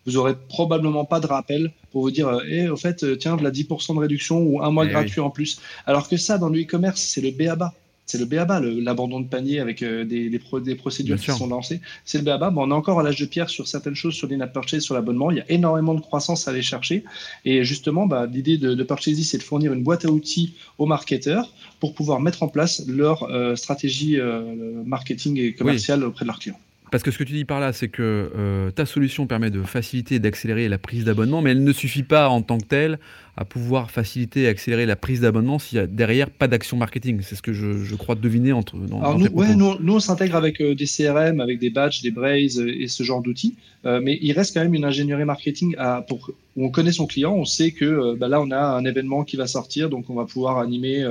vous 0.05 0.17
aurez 0.17 0.35
probablement 0.49 1.05
pas 1.05 1.19
de 1.19 1.25
rappel 1.25 1.71
pour 1.91 2.01
vous 2.03 2.11
dire, 2.11 2.39
eh, 2.47 2.69
au 2.69 2.75
fait, 2.75 3.17
tiens, 3.17 3.37
la 3.37 3.49
10% 3.49 3.95
de 3.95 3.99
réduction 3.99 4.39
ou 4.39 4.61
un 4.61 4.69
mois 4.69 4.85
eh 4.85 4.89
gratuit 4.89 5.21
en 5.21 5.31
plus. 5.31 5.59
Alors 5.87 6.07
que 6.09 6.17
ça, 6.17 6.37
dans 6.37 6.49
le 6.49 6.61
e-commerce, 6.61 7.01
c'est 7.01 7.21
le 7.21 7.31
BABA 7.31 7.73
c'est 8.05 8.17
le 8.17 8.25
BABA, 8.25 8.59
l'abandon 8.59 9.19
de 9.19 9.27
panier 9.27 9.59
avec 9.59 9.81
euh, 9.81 10.05
des, 10.05 10.29
des, 10.29 10.39
des, 10.63 10.75
procédures 10.75 11.19
qui 11.19 11.31
sont 11.31 11.47
lancées. 11.47 11.81
C'est 12.03 12.19
le 12.19 12.23
BABA. 12.23 12.51
Bon, 12.51 12.63
on 12.67 12.71
est 12.71 12.73
encore 12.73 12.99
à 12.99 13.03
l'âge 13.03 13.19
de 13.19 13.25
pierre 13.25 13.49
sur 13.49 13.67
certaines 13.67 13.95
choses, 13.95 14.13
sur 14.13 14.27
l'in-app 14.27 14.53
purchase, 14.53 14.83
sur 14.83 14.93
l'abonnement. 14.93 15.31
Il 15.31 15.37
y 15.37 15.41
a 15.41 15.49
énormément 15.49 15.95
de 15.95 16.01
croissance 16.01 16.47
à 16.47 16.51
aller 16.51 16.61
chercher. 16.61 17.03
Et 17.45 17.63
justement, 17.63 18.05
bah, 18.05 18.27
l'idée 18.31 18.57
de, 18.57 18.73
de 18.73 18.83
Purchasey, 18.83 19.23
c'est 19.23 19.39
de 19.39 19.43
fournir 19.43 19.73
une 19.73 19.83
boîte 19.83 20.05
à 20.05 20.09
outils 20.09 20.53
aux 20.77 20.85
marketeurs 20.85 21.51
pour 21.79 21.93
pouvoir 21.93 22.19
mettre 22.19 22.43
en 22.43 22.47
place 22.47 22.83
leur 22.87 23.23
euh, 23.23 23.55
stratégie 23.55 24.19
euh, 24.19 24.83
marketing 24.85 25.39
et 25.39 25.53
commerciale 25.53 26.03
auprès 26.03 26.25
de 26.25 26.27
leurs 26.27 26.39
clients. 26.39 26.59
Parce 26.95 27.03
que 27.03 27.11
ce 27.11 27.17
que 27.17 27.25
tu 27.25 27.33
dis 27.33 27.43
par 27.43 27.59
là, 27.59 27.73
c'est 27.73 27.89
que 27.89 28.31
euh, 28.37 28.71
ta 28.71 28.85
solution 28.85 29.27
permet 29.27 29.49
de 29.49 29.61
faciliter 29.63 30.15
et 30.15 30.19
d'accélérer 30.19 30.69
la 30.69 30.77
prise 30.77 31.03
d'abonnement, 31.03 31.41
mais 31.41 31.51
elle 31.51 31.61
ne 31.61 31.73
suffit 31.73 32.03
pas 32.03 32.29
en 32.29 32.41
tant 32.41 32.57
que 32.57 32.63
telle 32.63 32.99
à 33.35 33.43
pouvoir 33.43 33.91
faciliter 33.91 34.43
et 34.43 34.47
accélérer 34.47 34.85
la 34.85 34.95
prise 34.95 35.19
d'abonnement 35.19 35.59
s'il 35.59 35.77
y 35.77 35.81
a 35.81 35.87
derrière 35.87 36.29
pas 36.29 36.47
d'action 36.47 36.77
marketing. 36.77 37.19
C'est 37.21 37.35
ce 37.35 37.41
que 37.41 37.51
je, 37.51 37.95
crois 37.95 38.15
deviner 38.15 38.53
entre. 38.53 38.77
Dans, 38.77 39.01
Alors 39.01 39.19
nous, 39.19 39.27
ouais, 39.27 39.57
nous, 39.57 39.75
on 39.93 39.99
s'intègre 39.99 40.37
avec 40.37 40.61
euh, 40.61 40.73
des 40.73 40.85
CRM, 40.85 41.41
avec 41.41 41.59
des 41.59 41.69
badges, 41.69 42.01
des 42.01 42.11
braze 42.11 42.61
euh, 42.61 42.81
et 42.81 42.87
ce 42.87 43.03
genre 43.03 43.21
d'outils, 43.21 43.57
mais 43.83 44.17
il 44.21 44.31
reste 44.31 44.53
quand 44.53 44.63
même 44.63 44.73
une 44.73 44.85
ingénierie 44.85 45.25
marketing 45.25 45.75
à, 45.77 46.01
pour, 46.01 46.31
où 46.55 46.65
on 46.65 46.69
connaît 46.69 46.93
son 46.93 47.07
client, 47.07 47.35
on 47.35 47.43
sait 47.43 47.71
que 47.71 48.15
bah 48.15 48.29
là 48.29 48.39
on 48.39 48.51
a 48.51 48.57
un 48.57 48.85
événement 48.85 49.25
qui 49.25 49.35
va 49.35 49.47
sortir, 49.47 49.89
donc 49.89 50.09
on 50.09 50.15
va 50.15 50.23
pouvoir 50.23 50.59
animer, 50.59 51.05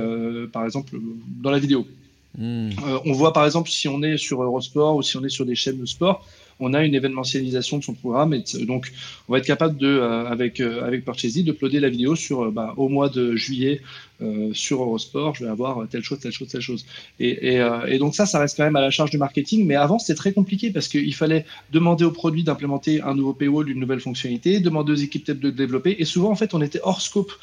par 0.51 0.65
exemple, 0.65 0.97
dans 1.43 1.51
la 1.51 1.59
vidéo. 1.59 1.85
Hmm. 2.37 2.69
Euh, 2.85 2.99
on 3.05 3.13
voit 3.13 3.31
par 3.31 3.45
exemple 3.45 3.69
si 3.69 3.87
on 3.87 4.01
est 4.03 4.17
sur 4.17 4.43
Eurosport 4.43 4.95
ou 4.97 5.01
si 5.01 5.15
on 5.15 5.23
est 5.23 5.29
sur 5.29 5.45
des 5.45 5.55
chaînes 5.55 5.79
de 5.79 5.85
sport, 5.85 6.25
on 6.59 6.73
a 6.73 6.83
une 6.83 6.93
événementialisation 6.93 7.77
de 7.77 7.83
son 7.83 7.93
programme 7.93 8.33
et 8.33 8.43
donc 8.65 8.91
on 9.27 9.33
va 9.33 9.39
être 9.39 9.45
capable 9.45 9.77
de 9.77 9.87
euh, 9.87 10.27
avec 10.27 10.59
euh, 10.59 10.85
avec 10.85 11.05
Purchasey 11.05 11.43
d'uploader 11.43 11.79
la 11.79 11.89
vidéo 11.89 12.15
sur 12.15 12.51
bah, 12.51 12.73
au 12.77 12.89
mois 12.89 13.09
de 13.09 13.35
juillet 13.35 13.81
sur 14.53 14.81
Eurosport, 14.81 15.35
je 15.35 15.43
vais 15.43 15.49
avoir 15.49 15.89
telle 15.89 16.01
chose, 16.01 16.19
telle 16.19 16.31
chose, 16.31 16.47
telle 16.47 16.61
chose. 16.61 16.85
Et, 17.19 17.57
et, 17.57 17.97
donc 17.97 18.15
ça, 18.15 18.25
ça 18.25 18.39
reste 18.39 18.55
quand 18.55 18.63
même 18.63 18.77
à 18.77 18.81
la 18.81 18.89
charge 18.89 19.09
du 19.09 19.17
marketing. 19.17 19.65
Mais 19.65 19.75
avant, 19.75 19.99
c'était 19.99 20.15
très 20.15 20.31
compliqué 20.31 20.71
parce 20.71 20.87
qu'il 20.87 21.13
fallait 21.13 21.45
demander 21.73 22.05
aux 22.05 22.11
produits 22.11 22.45
d'implémenter 22.45 23.01
un 23.01 23.13
nouveau 23.13 23.33
paywall, 23.33 23.69
une 23.69 23.81
nouvelle 23.81 23.99
fonctionnalité, 23.99 24.61
demander 24.61 24.93
aux 24.93 24.95
équipes 24.95 25.37
de 25.37 25.49
développer. 25.49 25.97
Et 25.99 26.05
souvent, 26.05 26.31
en 26.31 26.35
fait, 26.35 26.53
on 26.53 26.61
était 26.61 26.79
hors 26.81 27.01
scope 27.01 27.33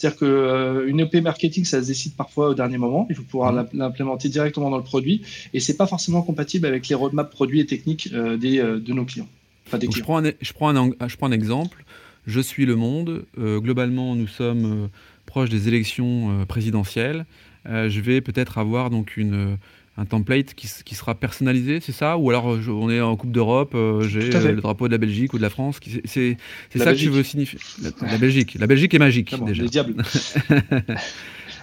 c'est-à-dire 0.00 0.18
qu'une 0.18 0.98
EP 1.00 1.20
marketing, 1.20 1.66
ça 1.66 1.82
se 1.82 1.88
décide 1.88 2.14
parfois 2.14 2.48
au 2.48 2.54
dernier 2.54 2.78
moment. 2.78 3.06
Il 3.10 3.16
faut 3.16 3.22
pouvoir 3.22 3.52
mmh. 3.52 3.68
l'implémenter 3.74 4.30
directement 4.30 4.70
dans 4.70 4.78
le 4.78 4.82
produit. 4.82 5.20
Et 5.52 5.60
c'est 5.60 5.76
pas 5.76 5.86
forcément 5.86 6.22
compatible 6.22 6.64
avec 6.64 6.88
les 6.88 6.94
roadmaps 6.94 7.30
produits 7.30 7.60
et 7.60 7.66
techniques 7.66 8.08
euh, 8.14 8.38
des, 8.38 8.60
euh, 8.60 8.80
de 8.80 8.94
nos 8.94 9.04
clients. 9.04 9.28
Je, 9.70 10.00
prends 10.00 10.24
un, 10.24 10.32
je, 10.40 10.52
prends 10.54 10.74
un, 10.74 10.90
je 11.06 11.16
prends 11.18 11.26
un 11.26 11.32
exemple. 11.32 11.84
Je 12.26 12.40
suis 12.40 12.64
le 12.64 12.76
monde. 12.76 13.26
Euh, 13.36 13.60
globalement, 13.60 14.16
nous 14.16 14.26
sommes 14.26 14.88
proches 15.26 15.50
des 15.50 15.68
élections 15.68 16.46
présidentielles. 16.46 17.26
je 17.66 18.00
vais 18.00 18.22
peut-être 18.22 18.56
avoir 18.56 18.88
donc 18.88 19.18
une 19.18 19.58
un 20.00 20.06
template 20.06 20.54
qui, 20.54 20.68
qui 20.84 20.94
sera 20.94 21.14
personnalisé, 21.14 21.80
c'est 21.80 21.92
ça? 21.92 22.16
Ou 22.16 22.30
alors 22.30 22.46
on 22.68 22.90
est 22.90 23.00
en 23.00 23.16
Coupe 23.16 23.32
d'Europe, 23.32 23.76
j'ai 24.08 24.30
le 24.30 24.60
drapeau 24.60 24.88
de 24.88 24.92
la 24.92 24.98
Belgique 24.98 25.34
ou 25.34 25.36
de 25.36 25.42
la 25.42 25.50
France. 25.50 25.78
C'est 26.04 26.36
ça 26.74 26.92
que 26.92 26.98
tu 26.98 27.10
veux 27.10 27.22
signifier 27.22 27.58
la, 28.02 28.18
Belgique. 28.18 28.56
La 28.58 28.66
Belgique 28.66 28.94
est 28.94 28.98
magique 28.98 29.34
déjà. 29.44 29.62
Les 29.62 29.68
diables. 29.68 29.94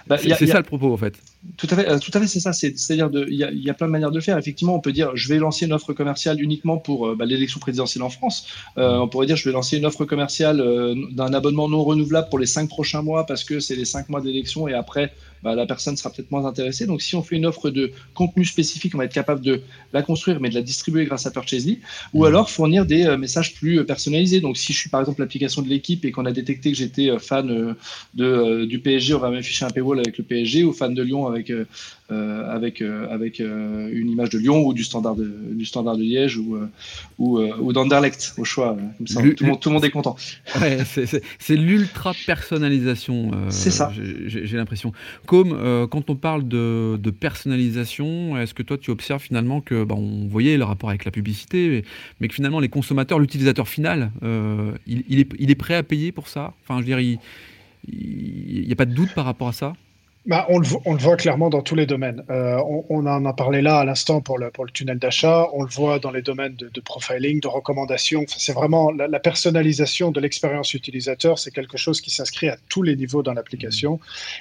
Bah, 0.08 0.16
c'est 0.16 0.46
ça 0.46 0.58
le 0.58 0.64
propos 0.64 0.92
en 0.92 0.96
fait. 0.96 1.14
Tout 1.56 1.66
à 1.70 1.76
fait, 1.76 1.88
euh, 1.88 1.98
tout 1.98 2.10
à 2.14 2.20
fait, 2.20 2.26
c'est 2.26 2.40
ça. 2.40 2.52
C'est-à-dire, 2.52 3.10
il 3.28 3.34
y, 3.34 3.64
y, 3.64 3.70
a 3.70 3.74
plein 3.74 3.86
de 3.86 3.92
manières 3.92 4.10
de 4.10 4.16
le 4.16 4.22
faire. 4.22 4.38
Effectivement, 4.38 4.74
on 4.74 4.80
peut 4.80 4.92
dire, 4.92 5.14
je 5.14 5.28
vais 5.28 5.38
lancer 5.38 5.66
une 5.66 5.72
offre 5.72 5.92
commerciale 5.92 6.40
uniquement 6.40 6.78
pour 6.78 7.08
euh, 7.08 7.14
bah, 7.14 7.26
l'élection 7.26 7.60
présidentielle 7.60 8.02
en 8.02 8.08
France. 8.08 8.46
Euh, 8.78 8.98
on 8.98 9.08
pourrait 9.08 9.26
dire, 9.26 9.36
je 9.36 9.44
vais 9.44 9.52
lancer 9.52 9.76
une 9.76 9.84
offre 9.84 10.04
commerciale 10.04 10.64
d'un 11.12 11.34
abonnement 11.34 11.68
non 11.68 11.84
renouvelable 11.84 12.28
pour 12.30 12.38
les 12.38 12.46
cinq 12.46 12.68
prochains 12.68 13.02
mois 13.02 13.26
parce 13.26 13.44
que 13.44 13.60
c'est 13.60 13.76
les 13.76 13.84
cinq 13.84 14.08
mois 14.08 14.20
d'élection 14.20 14.66
et 14.66 14.74
après, 14.74 15.12
bah, 15.42 15.54
la 15.54 15.66
personne 15.66 15.96
sera 15.96 16.10
peut-être 16.10 16.30
moins 16.30 16.44
intéressée. 16.44 16.86
Donc, 16.86 17.02
si 17.02 17.14
on 17.14 17.22
fait 17.22 17.36
une 17.36 17.46
offre 17.46 17.70
de 17.70 17.92
contenu 18.14 18.44
spécifique, 18.44 18.94
on 18.94 18.98
va 18.98 19.04
être 19.04 19.12
capable 19.12 19.40
de 19.40 19.62
la 19.92 20.02
construire, 20.02 20.40
mais 20.40 20.48
de 20.48 20.54
la 20.54 20.62
distribuer 20.62 21.04
grâce 21.04 21.26
à 21.26 21.30
Purchasely, 21.30 21.80
ou 22.14 22.22
mmh. 22.22 22.26
alors 22.26 22.50
fournir 22.50 22.86
des 22.86 23.16
messages 23.16 23.54
plus 23.54 23.84
personnalisés. 23.84 24.40
Donc, 24.40 24.56
si 24.56 24.72
je 24.72 24.78
suis 24.78 24.90
par 24.90 25.00
exemple 25.00 25.20
l'application 25.20 25.62
de 25.62 25.68
l'équipe 25.68 26.04
et 26.04 26.10
qu'on 26.10 26.26
a 26.26 26.32
détecté 26.32 26.70
que 26.70 26.76
j'étais 26.76 27.18
fan 27.18 27.74
de, 28.14 28.64
du 28.64 28.78
PSG, 28.78 29.14
on 29.14 29.18
va 29.18 29.30
m'afficher 29.30 29.64
un 29.64 29.70
paywall 29.70 29.98
avec 30.00 30.18
le 30.18 30.24
PSG, 30.24 30.64
ou 30.64 30.72
fan 30.72 30.94
de 30.94 31.02
Lyon 31.02 31.26
avec 31.26 31.52
euh, 32.10 32.48
avec 32.48 32.80
euh, 32.80 33.06
avec 33.10 33.38
euh, 33.38 33.90
une 33.92 34.08
image 34.08 34.30
de 34.30 34.38
Lyon 34.38 34.64
ou 34.64 34.72
du 34.72 34.82
standard 34.82 35.14
de, 35.14 35.30
du 35.52 35.66
standard 35.66 35.94
de 35.98 36.02
Liège 36.02 36.38
ou 36.38 36.56
ou, 37.18 37.38
ou 37.38 37.72
d'Anderlecht 37.74 38.32
au 38.38 38.44
choix. 38.44 38.78
Comme 38.96 39.06
ça, 39.06 39.20
tout, 39.20 39.44
le 39.44 39.50
monde, 39.50 39.60
tout 39.60 39.68
le 39.68 39.74
monde 39.74 39.84
est 39.84 39.90
content. 39.90 40.16
Ouais, 40.58 40.78
c'est 41.38 41.54
l'ultra 41.54 42.14
personnalisation. 42.26 43.32
c'est 43.50 43.70
ça. 43.70 43.92
J'ai 44.26 44.56
l'impression. 44.56 44.92
Comme 45.26 45.50
quand 45.90 46.08
on 46.08 46.16
parle 46.16 46.48
de, 46.48 46.96
de 46.96 47.10
personnalisation, 47.10 48.38
est-ce 48.38 48.54
que 48.54 48.62
toi 48.62 48.78
tu 48.78 48.90
observes 48.90 49.20
finalement 49.22 49.60
que 49.60 49.84
bah, 49.84 49.94
on 49.96 50.26
voyait 50.28 50.56
le 50.56 50.64
rapport 50.64 50.88
avec 50.88 51.04
la 51.04 51.10
publicité, 51.10 51.84
mais, 52.20 52.28
que 52.28 52.34
finalement 52.34 52.60
les 52.60 52.70
consommateurs, 52.70 53.18
l'utilisateur 53.18 53.68
final, 53.68 54.12
il, 54.86 55.04
il, 55.10 55.20
est, 55.20 55.28
il 55.38 55.50
est 55.50 55.54
prêt 55.54 55.74
à 55.74 55.82
payer 55.82 56.10
pour 56.10 56.28
ça? 56.28 56.54
Enfin, 56.62 56.76
je 56.76 56.86
veux 56.86 56.96
dire, 56.96 57.18
il 57.86 58.66
n'y 58.66 58.72
a 58.72 58.76
pas 58.76 58.86
de 58.86 58.94
doute 58.94 59.12
par 59.14 59.26
rapport 59.26 59.48
à 59.48 59.52
ça? 59.52 59.74
Bah, 60.28 60.44
on, 60.50 60.58
le, 60.58 60.66
on, 60.84 60.92
le, 60.92 60.98
voit 60.98 61.16
clairement 61.16 61.48
dans 61.48 61.62
tous 61.62 61.74
les 61.74 61.86
domaines. 61.86 62.22
Euh, 62.28 62.58
on, 62.58 62.84
on, 62.90 63.06
en 63.06 63.24
a 63.24 63.32
parlé 63.32 63.62
là 63.62 63.78
à 63.78 63.84
l'instant 63.86 64.20
pour 64.20 64.38
le, 64.38 64.50
pour 64.50 64.66
le 64.66 64.70
tunnel 64.70 64.98
d'achat. 64.98 65.48
On 65.54 65.62
le 65.62 65.70
voit 65.70 65.98
dans 65.98 66.10
les 66.10 66.20
domaines 66.20 66.54
de, 66.54 66.68
de 66.68 66.80
profiling, 66.82 67.40
de 67.40 67.48
recommandation. 67.48 68.26
c'est 68.28 68.52
vraiment 68.52 68.90
la, 68.90 69.08
la, 69.08 69.20
personnalisation 69.20 70.10
de 70.10 70.20
l'expérience 70.20 70.74
utilisateur. 70.74 71.38
C'est 71.38 71.50
quelque 71.50 71.78
chose 71.78 72.02
qui 72.02 72.10
s'inscrit 72.10 72.50
à 72.50 72.58
tous 72.68 72.82
les 72.82 72.94
niveaux 72.94 73.22
dans 73.22 73.32
l'application 73.32 74.00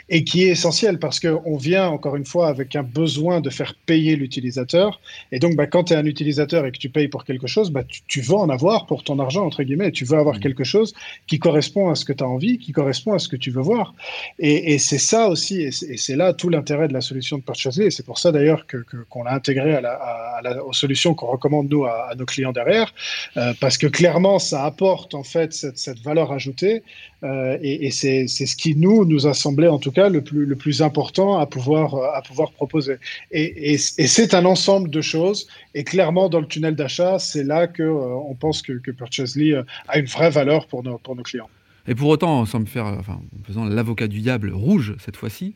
et 0.09 0.25
qui 0.25 0.43
est 0.43 0.49
essentiel 0.49 0.99
parce 0.99 1.21
qu'on 1.21 1.55
vient 1.55 1.87
encore 1.87 2.17
une 2.17 2.25
fois 2.25 2.49
avec 2.49 2.75
un 2.75 2.83
besoin 2.83 3.39
de 3.39 3.49
faire 3.49 3.73
payer 3.85 4.17
l'utilisateur. 4.17 4.99
Et 5.31 5.39
donc, 5.39 5.55
bah, 5.55 5.67
quand 5.67 5.85
tu 5.85 5.93
es 5.93 5.95
un 5.95 6.05
utilisateur 6.05 6.65
et 6.65 6.73
que 6.73 6.79
tu 6.79 6.89
payes 6.89 7.07
pour 7.07 7.23
quelque 7.23 7.47
chose, 7.47 7.71
bah, 7.71 7.85
tu, 7.87 8.01
tu, 8.07 8.19
veux 8.19 8.35
en 8.35 8.49
avoir 8.49 8.87
pour 8.87 9.05
ton 9.05 9.19
argent, 9.19 9.45
entre 9.45 9.63
guillemets. 9.63 9.93
Tu 9.93 10.03
veux 10.03 10.17
avoir 10.17 10.35
mmh. 10.35 10.41
quelque 10.41 10.65
chose 10.65 10.93
qui 11.27 11.39
correspond 11.39 11.89
à 11.89 11.95
ce 11.95 12.03
que 12.03 12.11
tu 12.11 12.25
as 12.25 12.27
envie, 12.27 12.57
qui 12.57 12.73
correspond 12.73 13.13
à 13.13 13.19
ce 13.19 13.29
que 13.29 13.37
tu 13.37 13.51
veux 13.51 13.61
voir. 13.61 13.95
Et, 14.37 14.73
et 14.73 14.79
c'est 14.79 14.97
ça 14.97 15.29
aussi. 15.29 15.61
Et 15.61 15.71
et 15.83 15.97
c'est 15.97 16.15
là 16.15 16.33
tout 16.33 16.49
l'intérêt 16.49 16.87
de 16.87 16.93
la 16.93 17.01
solution 17.01 17.37
de 17.37 17.43
Purchasely, 17.43 17.85
et 17.85 17.91
c'est 17.91 18.05
pour 18.05 18.19
ça 18.19 18.31
d'ailleurs 18.31 18.65
qu'on 18.67 18.79
que, 18.79 18.97
qu'on 19.09 19.23
l'a 19.23 19.33
intégré 19.33 19.75
à 19.75 19.81
la, 19.81 20.63
aux 20.65 20.73
solutions 20.73 21.13
qu'on 21.13 21.27
recommande 21.27 21.69
nous 21.69 21.85
à, 21.85 22.13
nos 22.17 22.25
clients 22.25 22.51
derrière, 22.51 22.93
euh, 23.37 23.53
parce 23.59 23.77
que 23.77 23.87
clairement 23.87 24.39
ça 24.39 24.65
apporte 24.65 25.13
en 25.13 25.23
fait 25.23 25.53
cette, 25.53 25.99
valeur 25.99 26.31
ajoutée, 26.31 26.83
euh, 27.23 27.57
et, 27.61 27.87
et 27.87 27.91
c'est 27.91 28.27
ce 28.27 28.55
qui 28.55 28.75
nous 28.75 29.05
nous 29.05 29.27
a 29.27 29.33
semblé 29.33 29.67
en 29.67 29.79
tout 29.79 29.91
cas 29.91 30.09
le 30.09 30.21
plus, 30.21 30.45
le 30.45 30.55
plus 30.55 30.81
important 30.81 31.37
à 31.37 31.45
pouvoir, 31.45 31.95
à 32.15 32.21
pouvoir 32.21 32.51
proposer. 32.51 32.97
Et, 33.31 33.73
et, 33.73 33.77
c'est 33.77 34.33
un 34.33 34.45
ensemble 34.45 34.89
de 34.89 35.01
choses, 35.01 35.47
et 35.73 35.83
clairement 35.83 36.29
dans 36.29 36.39
le 36.39 36.47
tunnel 36.47 36.75
d'achat, 36.75 37.19
c'est 37.19 37.43
là 37.43 37.67
que 37.67 37.83
euh, 37.83 38.29
on 38.29 38.35
pense 38.35 38.61
que, 38.61 38.73
que 38.73 38.91
Purchasely 38.91 39.55
a 39.55 39.97
une 39.97 40.05
vraie 40.05 40.29
valeur 40.29 40.67
pour 40.67 40.83
nos, 40.83 40.97
pour 40.97 41.15
nos 41.15 41.23
clients. 41.23 41.49
Et 41.87 41.95
pour 41.95 42.09
autant, 42.09 42.41
en 42.41 42.45
faisant 42.45 43.65
l'avocat 43.65 44.07
du 44.07 44.19
diable 44.19 44.51
rouge 44.51 44.95
cette 44.99 45.15
fois-ci, 45.15 45.53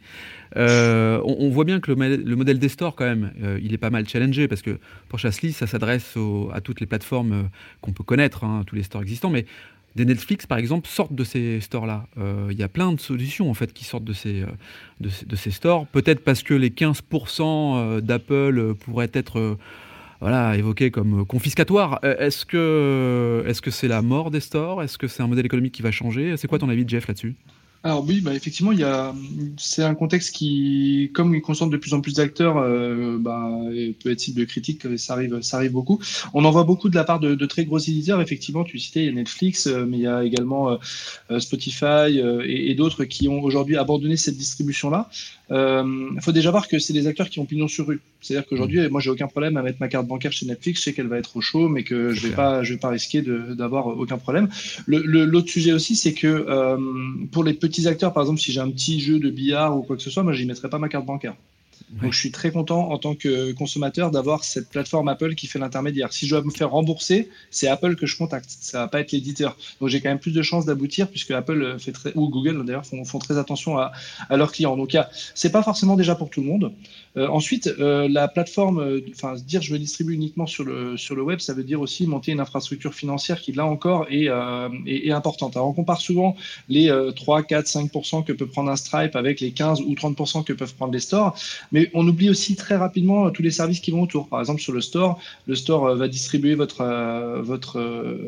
euh, 0.57 1.21
on, 1.25 1.49
voit 1.49 1.65
bien 1.65 1.79
que 1.79 1.91
le, 1.91 2.35
modèle 2.35 2.59
des 2.59 2.69
stores, 2.69 2.95
quand 2.95 3.05
même, 3.05 3.33
euh, 3.43 3.59
il 3.61 3.73
est 3.73 3.77
pas 3.77 3.89
mal 3.89 4.07
challengé 4.07 4.47
parce 4.47 4.61
que 4.61 4.79
pour 5.09 5.19
Chassely, 5.19 5.51
ça 5.51 5.67
s'adresse 5.67 6.15
à 6.53 6.61
toutes 6.61 6.79
les 6.79 6.85
plateformes 6.85 7.33
euh, 7.33 7.43
qu'on 7.81 7.91
peut 7.91 8.03
connaître, 8.03 8.43
hein, 8.43 8.63
tous 8.65 8.75
les 8.75 8.83
stores 8.83 9.01
existants, 9.01 9.29
mais 9.29 9.45
des 9.95 10.05
Netflix, 10.05 10.45
par 10.45 10.57
exemple, 10.57 10.87
sortent 10.87 11.13
de 11.13 11.25
ces 11.25 11.59
stores-là. 11.59 12.07
Il 12.49 12.57
y 12.57 12.63
a 12.63 12.69
plein 12.69 12.93
de 12.93 12.99
solutions 13.01 13.49
en 13.49 13.53
fait 13.53 13.73
qui 13.73 13.83
sortent 13.83 14.05
de 14.05 14.13
ces 14.13 15.51
stores. 15.51 15.85
Peut-être 15.87 16.23
parce 16.23 16.43
que 16.43 16.53
les 16.53 16.69
15% 16.69 17.99
d'Apple 17.99 18.73
pourraient 18.75 19.11
être 19.11 19.57
voilà, 20.21 20.55
évoqué 20.55 20.91
comme 20.91 21.25
confiscatoire. 21.25 21.99
Euh, 22.03 22.15
est-ce 22.19 22.45
que 22.45 23.43
est-ce 23.47 23.61
que 23.61 23.71
c'est 23.71 23.87
la 23.87 24.03
mort 24.03 24.29
des 24.29 24.39
stores 24.39 24.83
Est-ce 24.83 24.97
que 24.97 25.07
c'est 25.07 25.23
un 25.23 25.27
modèle 25.27 25.45
économique 25.45 25.73
qui 25.73 25.81
va 25.81 25.91
changer? 25.91 26.37
C'est 26.37 26.47
quoi 26.47 26.59
ton 26.59 26.69
avis, 26.69 26.85
Jeff, 26.87 27.07
là-dessus? 27.07 27.35
Alors 27.83 28.05
oui, 28.07 28.21
bah 28.21 28.35
effectivement, 28.35 28.71
c'est 29.57 29.83
un 29.83 29.95
contexte 29.95 30.35
qui, 30.35 31.09
comme 31.15 31.33
il 31.33 31.41
concentre 31.41 31.71
de 31.71 31.77
plus 31.77 31.95
en 31.95 32.01
plus 32.01 32.13
d'acteurs, 32.13 32.57
euh, 32.57 33.17
bah, 33.19 33.49
peut 34.03 34.11
être 34.11 34.19
cible 34.19 34.39
de 34.39 34.45
critiques, 34.45 34.85
ça 34.99 35.13
arrive, 35.13 35.41
ça 35.41 35.57
arrive 35.57 35.71
beaucoup. 35.71 35.99
On 36.35 36.45
en 36.45 36.51
voit 36.51 36.63
beaucoup 36.63 36.89
de 36.89 36.95
la 36.95 37.03
part 37.03 37.19
de, 37.19 37.45
très 37.47 37.65
gros 37.65 37.79
éditeurs. 37.79 38.21
Effectivement, 38.21 38.63
tu 38.63 38.77
citais, 38.77 39.01
il 39.01 39.05
y 39.07 39.09
a 39.09 39.13
Netflix, 39.13 39.65
euh, 39.65 39.87
mais 39.87 39.97
il 39.97 40.03
y 40.03 40.07
a 40.07 40.23
également 40.23 40.77
euh, 41.31 41.39
Spotify 41.39 42.21
et 42.45 42.75
d'autres 42.75 43.03
qui 43.05 43.27
ont 43.27 43.41
aujourd'hui 43.41 43.77
abandonné 43.77 44.15
cette 44.15 44.37
distribution-là. 44.37 45.09
Il 45.51 46.21
faut 46.21 46.31
déjà 46.31 46.49
voir 46.49 46.67
que 46.67 46.79
c'est 46.79 46.93
des 46.93 47.07
acteurs 47.07 47.29
qui 47.29 47.39
ont 47.39 47.45
pignon 47.45 47.67
sur 47.67 47.87
rue. 47.87 47.99
C'est-à-dire 48.21 48.47
qu'aujourd'hui, 48.47 48.79
mmh. 48.79 48.87
moi, 48.89 49.01
j'ai 49.01 49.09
aucun 49.09 49.27
problème 49.27 49.57
à 49.57 49.61
mettre 49.61 49.77
ma 49.79 49.89
carte 49.89 50.07
bancaire 50.07 50.31
chez 50.31 50.45
Netflix. 50.45 50.79
Je 50.79 50.85
sais 50.85 50.93
qu'elle 50.93 51.07
va 51.07 51.17
être 51.17 51.35
au 51.35 51.41
chaud, 51.41 51.67
mais 51.67 51.83
que 51.83 52.13
je 52.13 52.27
vais 52.27 52.33
pas, 52.33 52.63
je 52.63 52.73
vais 52.73 52.79
pas 52.79 52.89
risquer 52.89 53.21
d'avoir 53.21 53.87
aucun 53.87 54.17
problème. 54.17 54.49
L'autre 54.87 55.07
le, 55.07 55.47
sujet 55.47 55.73
aussi, 55.73 55.95
c'est 55.95 56.13
que 56.13 56.77
pour 57.31 57.43
les 57.43 57.53
petits 57.53 57.87
acteurs, 57.87 58.13
par 58.13 58.23
exemple, 58.23 58.39
si 58.39 58.51
j'ai 58.51 58.61
un 58.61 58.69
petit 58.69 58.99
jeu 58.99 59.19
de 59.19 59.29
billard 59.29 59.77
ou 59.77 59.81
quoi 59.81 59.97
que 59.97 60.01
ce 60.01 60.09
soit, 60.09 60.23
moi, 60.23 60.33
j'y 60.33 60.45
mettrais 60.45 60.69
pas 60.69 60.79
ma 60.79 60.87
carte 60.87 61.05
bancaire. 61.05 61.35
Donc 62.01 62.13
je 62.13 62.17
suis 62.17 62.31
très 62.31 62.51
content 62.51 62.89
en 62.91 62.97
tant 62.97 63.15
que 63.15 63.51
consommateur 63.51 64.11
d'avoir 64.11 64.43
cette 64.43 64.69
plateforme 64.69 65.07
Apple 65.09 65.35
qui 65.35 65.47
fait 65.47 65.59
l'intermédiaire. 65.59 66.13
Si 66.13 66.25
je 66.25 66.35
dois 66.35 66.43
me 66.43 66.51
faire 66.51 66.71
rembourser, 66.71 67.29
c'est 67.49 67.67
Apple 67.67 67.95
que 67.95 68.05
je 68.05 68.17
contacte. 68.17 68.49
Ça 68.61 68.79
va 68.79 68.87
pas 68.87 69.01
être 69.01 69.11
l'éditeur. 69.11 69.57
Donc 69.79 69.89
j'ai 69.89 69.99
quand 69.99 70.09
même 70.09 70.19
plus 70.19 70.31
de 70.31 70.41
chances 70.41 70.65
d'aboutir 70.65 71.09
puisque 71.09 71.31
Apple 71.31 71.77
fait 71.79 71.91
très, 71.91 72.11
ou 72.15 72.29
Google 72.29 72.65
d'ailleurs 72.65 72.85
font, 72.85 73.03
font, 73.03 73.19
très 73.19 73.37
attention 73.37 73.77
à, 73.77 73.91
à, 74.29 74.37
leurs 74.37 74.51
clients. 74.51 74.77
Donc 74.77 74.95
c'est 75.35 75.51
pas 75.51 75.63
forcément 75.63 75.95
déjà 75.95 76.15
pour 76.15 76.29
tout 76.29 76.41
le 76.41 76.47
monde. 76.47 76.73
Euh, 77.17 77.27
ensuite, 77.27 77.67
euh, 77.67 78.07
la 78.09 78.27
plateforme, 78.29 78.79
euh, 78.79 79.01
enfin 79.11 79.35
dire 79.45 79.61
je 79.61 79.73
me 79.73 79.79
distribue 79.79 80.13
uniquement 80.13 80.45
sur 80.45 80.63
le 80.63 80.95
sur 80.95 81.15
le 81.15 81.23
web, 81.23 81.39
ça 81.39 81.53
veut 81.53 81.63
dire 81.63 81.81
aussi 81.81 82.07
monter 82.07 82.31
une 82.31 82.39
infrastructure 82.39 82.93
financière 82.93 83.41
qui 83.41 83.51
là 83.51 83.65
encore 83.65 84.07
est, 84.09 84.27
est, 84.85 85.07
est 85.07 85.11
importante. 85.11 85.57
Alors 85.57 85.67
on 85.67 85.73
compare 85.73 85.99
souvent 85.99 86.35
les 86.69 86.89
3, 87.15 87.43
4, 87.43 87.65
5% 87.65 88.23
que 88.23 88.31
peut 88.31 88.45
prendre 88.45 88.69
un 88.71 88.75
Stripe 88.75 89.15
avec 89.15 89.41
les 89.41 89.51
15 89.51 89.81
ou 89.81 89.93
30% 89.93 90.43
que 90.43 90.53
peuvent 90.53 90.73
prendre 90.75 90.93
les 90.93 90.99
stores, 90.99 91.35
mais 91.71 91.80
on 91.93 92.07
oublie 92.07 92.29
aussi 92.29 92.55
très 92.55 92.75
rapidement 92.75 93.27
euh, 93.27 93.29
tous 93.29 93.41
les 93.41 93.51
services 93.51 93.79
qui 93.79 93.91
vont 93.91 94.01
autour. 94.01 94.27
Par 94.27 94.39
exemple, 94.39 94.61
sur 94.61 94.73
le 94.73 94.81
store, 94.81 95.19
le 95.47 95.55
store 95.55 95.87
euh, 95.87 95.95
va 95.95 96.07
distribuer 96.07 96.55
votre, 96.55 96.81
euh, 96.81 97.41
votre, 97.41 97.79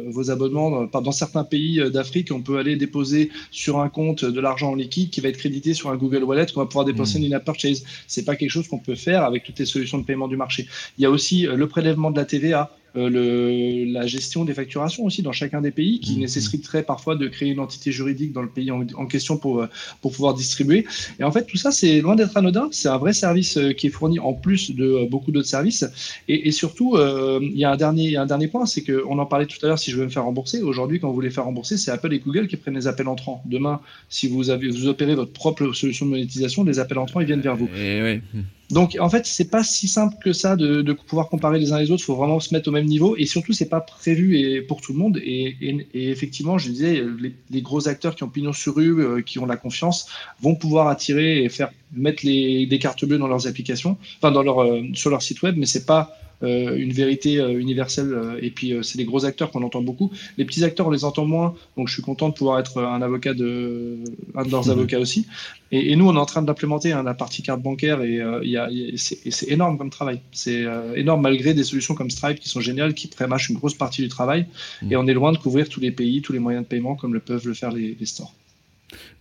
vos 0.07 0.31
abonnements. 0.31 0.85
Dans 0.85 1.11
certains 1.11 1.43
pays 1.43 1.81
d'Afrique, 1.91 2.31
on 2.31 2.41
peut 2.41 2.57
aller 2.57 2.75
déposer 2.75 3.29
sur 3.51 3.79
un 3.79 3.89
compte 3.89 4.25
de 4.25 4.39
l'argent 4.39 4.71
en 4.71 4.75
liquide 4.75 5.09
qui 5.09 5.21
va 5.21 5.29
être 5.29 5.37
crédité 5.37 5.73
sur 5.73 5.89
un 5.89 5.95
Google 5.95 6.23
Wallet 6.23 6.45
qu'on 6.53 6.61
va 6.61 6.65
pouvoir 6.65 6.85
déposer 6.85 7.19
mmh. 7.19 7.23
une 7.23 7.33
app 7.33 7.45
purchase. 7.45 7.83
C'est 8.07 8.25
pas 8.25 8.35
quelque 8.35 8.49
chose 8.49 8.67
qu'on 8.67 8.79
peut 8.79 8.95
faire 8.95 9.23
avec 9.23 9.43
toutes 9.43 9.59
les 9.59 9.65
solutions 9.65 9.97
de 9.97 10.05
paiement 10.05 10.27
du 10.27 10.37
marché. 10.37 10.67
Il 10.97 11.03
y 11.03 11.05
a 11.05 11.09
aussi 11.09 11.43
le 11.43 11.67
prélèvement 11.67 12.11
de 12.11 12.17
la 12.17 12.25
TVA 12.25 12.71
le, 12.95 13.85
la 13.91 14.05
gestion 14.07 14.45
des 14.45 14.53
facturations 14.53 15.05
aussi 15.05 15.21
dans 15.21 15.31
chacun 15.31 15.61
des 15.61 15.71
pays, 15.71 15.99
qui 15.99 16.17
mmh. 16.17 16.21
nécessiterait 16.21 16.83
parfois 16.83 17.15
de 17.15 17.27
créer 17.27 17.49
une 17.49 17.59
entité 17.59 17.91
juridique 17.91 18.33
dans 18.33 18.41
le 18.41 18.49
pays 18.49 18.71
en, 18.71 19.05
question 19.05 19.37
pour, 19.37 19.61
euh, 19.61 19.67
pour 20.01 20.11
pouvoir 20.11 20.33
distribuer. 20.33 20.85
Et 21.19 21.23
en 21.23 21.31
fait, 21.31 21.45
tout 21.45 21.57
ça, 21.57 21.71
c'est 21.71 22.01
loin 22.01 22.15
d'être 22.15 22.35
anodin. 22.37 22.69
C'est 22.71 22.89
un 22.89 22.97
vrai 22.97 23.13
service 23.13 23.57
euh, 23.57 23.73
qui 23.73 23.87
est 23.87 23.89
fourni 23.89 24.19
en 24.19 24.33
plus 24.33 24.71
de 24.71 25.07
beaucoup 25.09 25.31
d'autres 25.31 25.47
services. 25.47 25.85
Et, 26.27 26.47
et 26.47 26.51
surtout, 26.51 26.97
il 27.41 27.57
y 27.57 27.65
a 27.65 27.71
un 27.71 27.77
dernier, 27.77 28.17
un 28.17 28.25
dernier 28.25 28.47
point, 28.47 28.65
c'est 28.65 28.83
qu'on 28.83 29.17
en 29.19 29.25
parlait 29.25 29.45
tout 29.45 29.57
à 29.63 29.67
l'heure, 29.67 29.79
si 29.79 29.91
je 29.91 29.97
veux 29.97 30.05
me 30.05 30.09
faire 30.09 30.23
rembourser, 30.23 30.61
aujourd'hui, 30.61 30.99
quand 30.99 31.07
vous 31.07 31.13
voulez 31.13 31.29
faire 31.29 31.45
rembourser, 31.45 31.77
c'est 31.77 31.91
Apple 31.91 32.13
et 32.13 32.19
Google 32.19 32.47
qui 32.47 32.57
prennent 32.57 32.75
les 32.75 32.87
appels 32.87 33.07
entrants. 33.07 33.43
Demain, 33.45 33.81
si 34.09 34.27
vous, 34.27 34.49
avez, 34.49 34.69
vous 34.69 34.87
opérez 34.87 35.15
votre 35.15 35.31
propre 35.33 35.73
solution 35.73 36.05
de 36.05 36.11
monétisation, 36.11 36.63
les 36.63 36.79
appels 36.79 36.97
entrants, 36.97 37.19
ils 37.19 37.27
viennent 37.27 37.41
vers 37.41 37.55
vous. 37.55 37.69
Et. 37.75 38.21
Donc 38.69 38.97
en 38.99 39.09
fait, 39.09 39.25
c'est 39.25 39.49
pas 39.49 39.63
si 39.63 39.87
simple 39.87 40.15
que 40.23 40.33
ça 40.33 40.55
de, 40.55 40.93
pouvoir 40.93 41.29
comparer 41.29 41.59
les 41.59 41.73
uns 41.73 41.79
les 41.79 41.91
autres. 41.91 42.01
Il 42.03 42.05
faut 42.05 42.15
vraiment 42.15 42.39
se 42.39 42.53
mettre 42.53 42.69
au 42.69 42.71
même 42.71 42.85
niveau 42.85 43.15
et 43.17 43.25
surtout, 43.25 43.53
c'est 43.53 43.69
pas 43.69 43.81
prévu 43.81 44.37
et 44.37 44.61
pour 44.61 44.81
tout 44.81 44.93
le 44.93 44.99
monde. 44.99 45.19
Et, 45.23 45.55
effectivement, 45.93 46.57
je 46.57 46.69
disais, 46.69 47.03
les, 47.49 47.61
gros 47.61 47.87
acteurs 47.87 48.15
qui 48.15 48.23
ont 48.23 48.29
pignon 48.29 48.53
sur 48.53 48.75
rue, 48.75 49.01
euh, 49.01 49.21
qui 49.21 49.39
ont 49.39 49.45
la 49.45 49.57
confiance, 49.57 50.07
vont 50.41 50.55
pouvoir 50.55 50.87
attirer 50.87 51.43
et 51.43 51.49
faire 51.49 51.71
mettre 51.93 52.25
les, 52.25 52.65
des 52.65 52.79
cartes 52.79 53.05
bleues 53.05 53.17
dans 53.17 53.27
leurs 53.27 53.47
applications, 53.47 53.97
enfin 54.17 54.31
dans 54.31 54.43
leur 54.43 54.63
euh, 54.63 54.81
sur 54.93 55.09
leur 55.09 55.21
site 55.21 55.41
web, 55.43 55.55
mais 55.57 55.65
c'est 55.65 55.85
pas 55.85 56.17
une 56.43 56.91
vérité 56.91 57.39
euh, 57.39 57.59
universelle. 57.59 58.13
Euh, 58.13 58.39
et 58.41 58.49
puis, 58.49 58.73
c'est 58.81 58.97
les 58.97 59.05
gros 59.05 59.25
acteurs 59.25 59.51
qu'on 59.51 59.63
entend 59.63 59.81
beaucoup. 59.81 60.11
Les 60.37 60.45
petits 60.45 60.63
acteurs, 60.63 60.87
on 60.87 60.91
les 60.91 61.05
entend 61.05 61.25
moins. 61.25 61.55
Donc, 61.77 61.87
je 61.87 61.93
suis 61.93 62.03
content 62.03 62.29
de 62.29 62.33
pouvoir 62.33 62.59
être 62.59 62.81
un 62.81 63.01
avocat 63.01 63.33
de, 63.33 63.97
un 64.35 64.43
de 64.43 64.51
leurs 64.51 64.65
mhm. 64.65 64.71
avocats 64.71 64.99
aussi. 64.99 65.27
Et, 65.71 65.95
nous, 65.95 66.07
on 66.07 66.15
est 66.15 66.19
en 66.19 66.25
train 66.25 66.41
d'implémenter 66.41 66.91
hein, 66.91 67.03
la 67.03 67.13
partie 67.13 67.41
carte 67.41 67.61
bancaire 67.61 68.01
et, 68.03 68.21
il 68.43 68.93
c'est 68.97 69.49
énorme 69.49 69.77
comme 69.77 69.89
travail. 69.89 70.19
C'est 70.31 70.65
énorme 70.95 71.21
malgré 71.21 71.53
des 71.53 71.63
solutions 71.63 71.95
comme 71.95 72.11
Stripe 72.11 72.39
qui 72.39 72.49
sont 72.49 72.61
géniales, 72.61 72.93
qui 72.93 73.07
prémâchent 73.07 73.49
une 73.49 73.57
grosse 73.57 73.73
partie 73.73 74.01
du 74.01 74.07
travail. 74.07 74.45
Mhm. 74.81 74.91
Et 74.91 74.95
on 74.97 75.07
est 75.07 75.13
loin 75.13 75.31
de 75.31 75.37
couvrir 75.37 75.69
tous 75.69 75.79
les 75.79 75.91
pays, 75.91 76.21
tous 76.21 76.33
les 76.33 76.39
moyens 76.39 76.63
de 76.63 76.67
paiement 76.67 76.95
comme 76.95 77.13
le 77.13 77.19
peuvent 77.19 77.47
le 77.47 77.53
faire 77.53 77.71
les, 77.71 77.97
les 77.99 78.05
stores. 78.05 78.33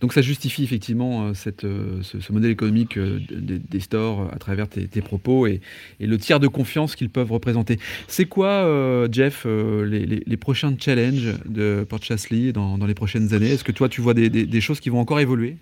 Donc 0.01 0.13
ça 0.13 0.21
justifie 0.21 0.63
effectivement 0.63 1.27
euh, 1.27 1.33
euh, 1.63 2.01
ce, 2.01 2.31
modèle 2.31 2.51
économique 2.51 2.97
euh, 2.97 3.19
des, 3.29 3.79
stores 3.79 4.29
à 4.33 4.37
travers 4.37 4.67
tes, 4.67 5.01
propos 5.01 5.47
et, 5.47 5.61
le 5.99 6.17
tiers 6.17 6.39
de 6.39 6.47
confiance 6.47 6.95
qu'ils 6.95 7.09
peuvent 7.09 7.31
représenter. 7.31 7.79
C'est 8.07 8.25
quoi, 8.25 9.07
Jeff, 9.11 9.45
les, 9.45 10.37
prochains 10.37 10.75
challenges 10.77 11.33
de 11.45 11.85
Portchasly 11.87 12.53
dans, 12.53 12.77
dans 12.77 12.85
les 12.85 12.93
prochaines 12.93 13.33
années? 13.33 13.51
Est-ce 13.51 13.63
que 13.63 13.71
toi, 13.71 13.89
tu 13.89 14.01
vois 14.01 14.13
des, 14.13 14.61
choses 14.61 14.79
qui 14.79 14.89
vont 14.89 14.99
encore 14.99 15.19
évoluer? 15.19 15.57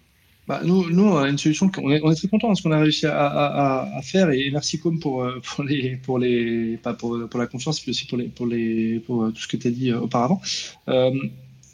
Bah, 0.47 0.61
nous, 0.65 0.83
on 0.91 1.25
une 1.25 1.37
solution, 1.37 1.69
on 1.77 1.91
est, 1.91 2.01
on 2.03 2.11
est 2.11 2.15
très 2.15 2.27
content 2.27 2.51
de 2.51 2.57
ce 2.57 2.63
qu'on 2.63 2.71
a 2.71 2.79
réussi 2.79 3.05
à, 3.05 3.99
faire 4.03 4.31
et 4.31 4.49
merci 4.51 4.79
Com 4.79 4.99
pour, 4.99 5.27
pour 5.55 5.63
les, 5.63 5.97
pour 5.97 6.19
les, 6.19 6.77
pas 6.77 6.93
pour, 6.93 7.29
pour 7.29 7.39
la 7.39 7.47
confiance, 7.47 7.85
mais 7.85 7.91
aussi 7.91 8.05
pour 8.07 8.17
les, 8.17 8.25
pour 8.25 8.47
les, 8.47 8.99
pour 9.05 9.31
tout 9.31 9.41
ce 9.41 9.47
que 9.47 9.57
tu 9.57 9.67
as 9.67 9.71
dit 9.71 9.93
auparavant. 9.93 10.41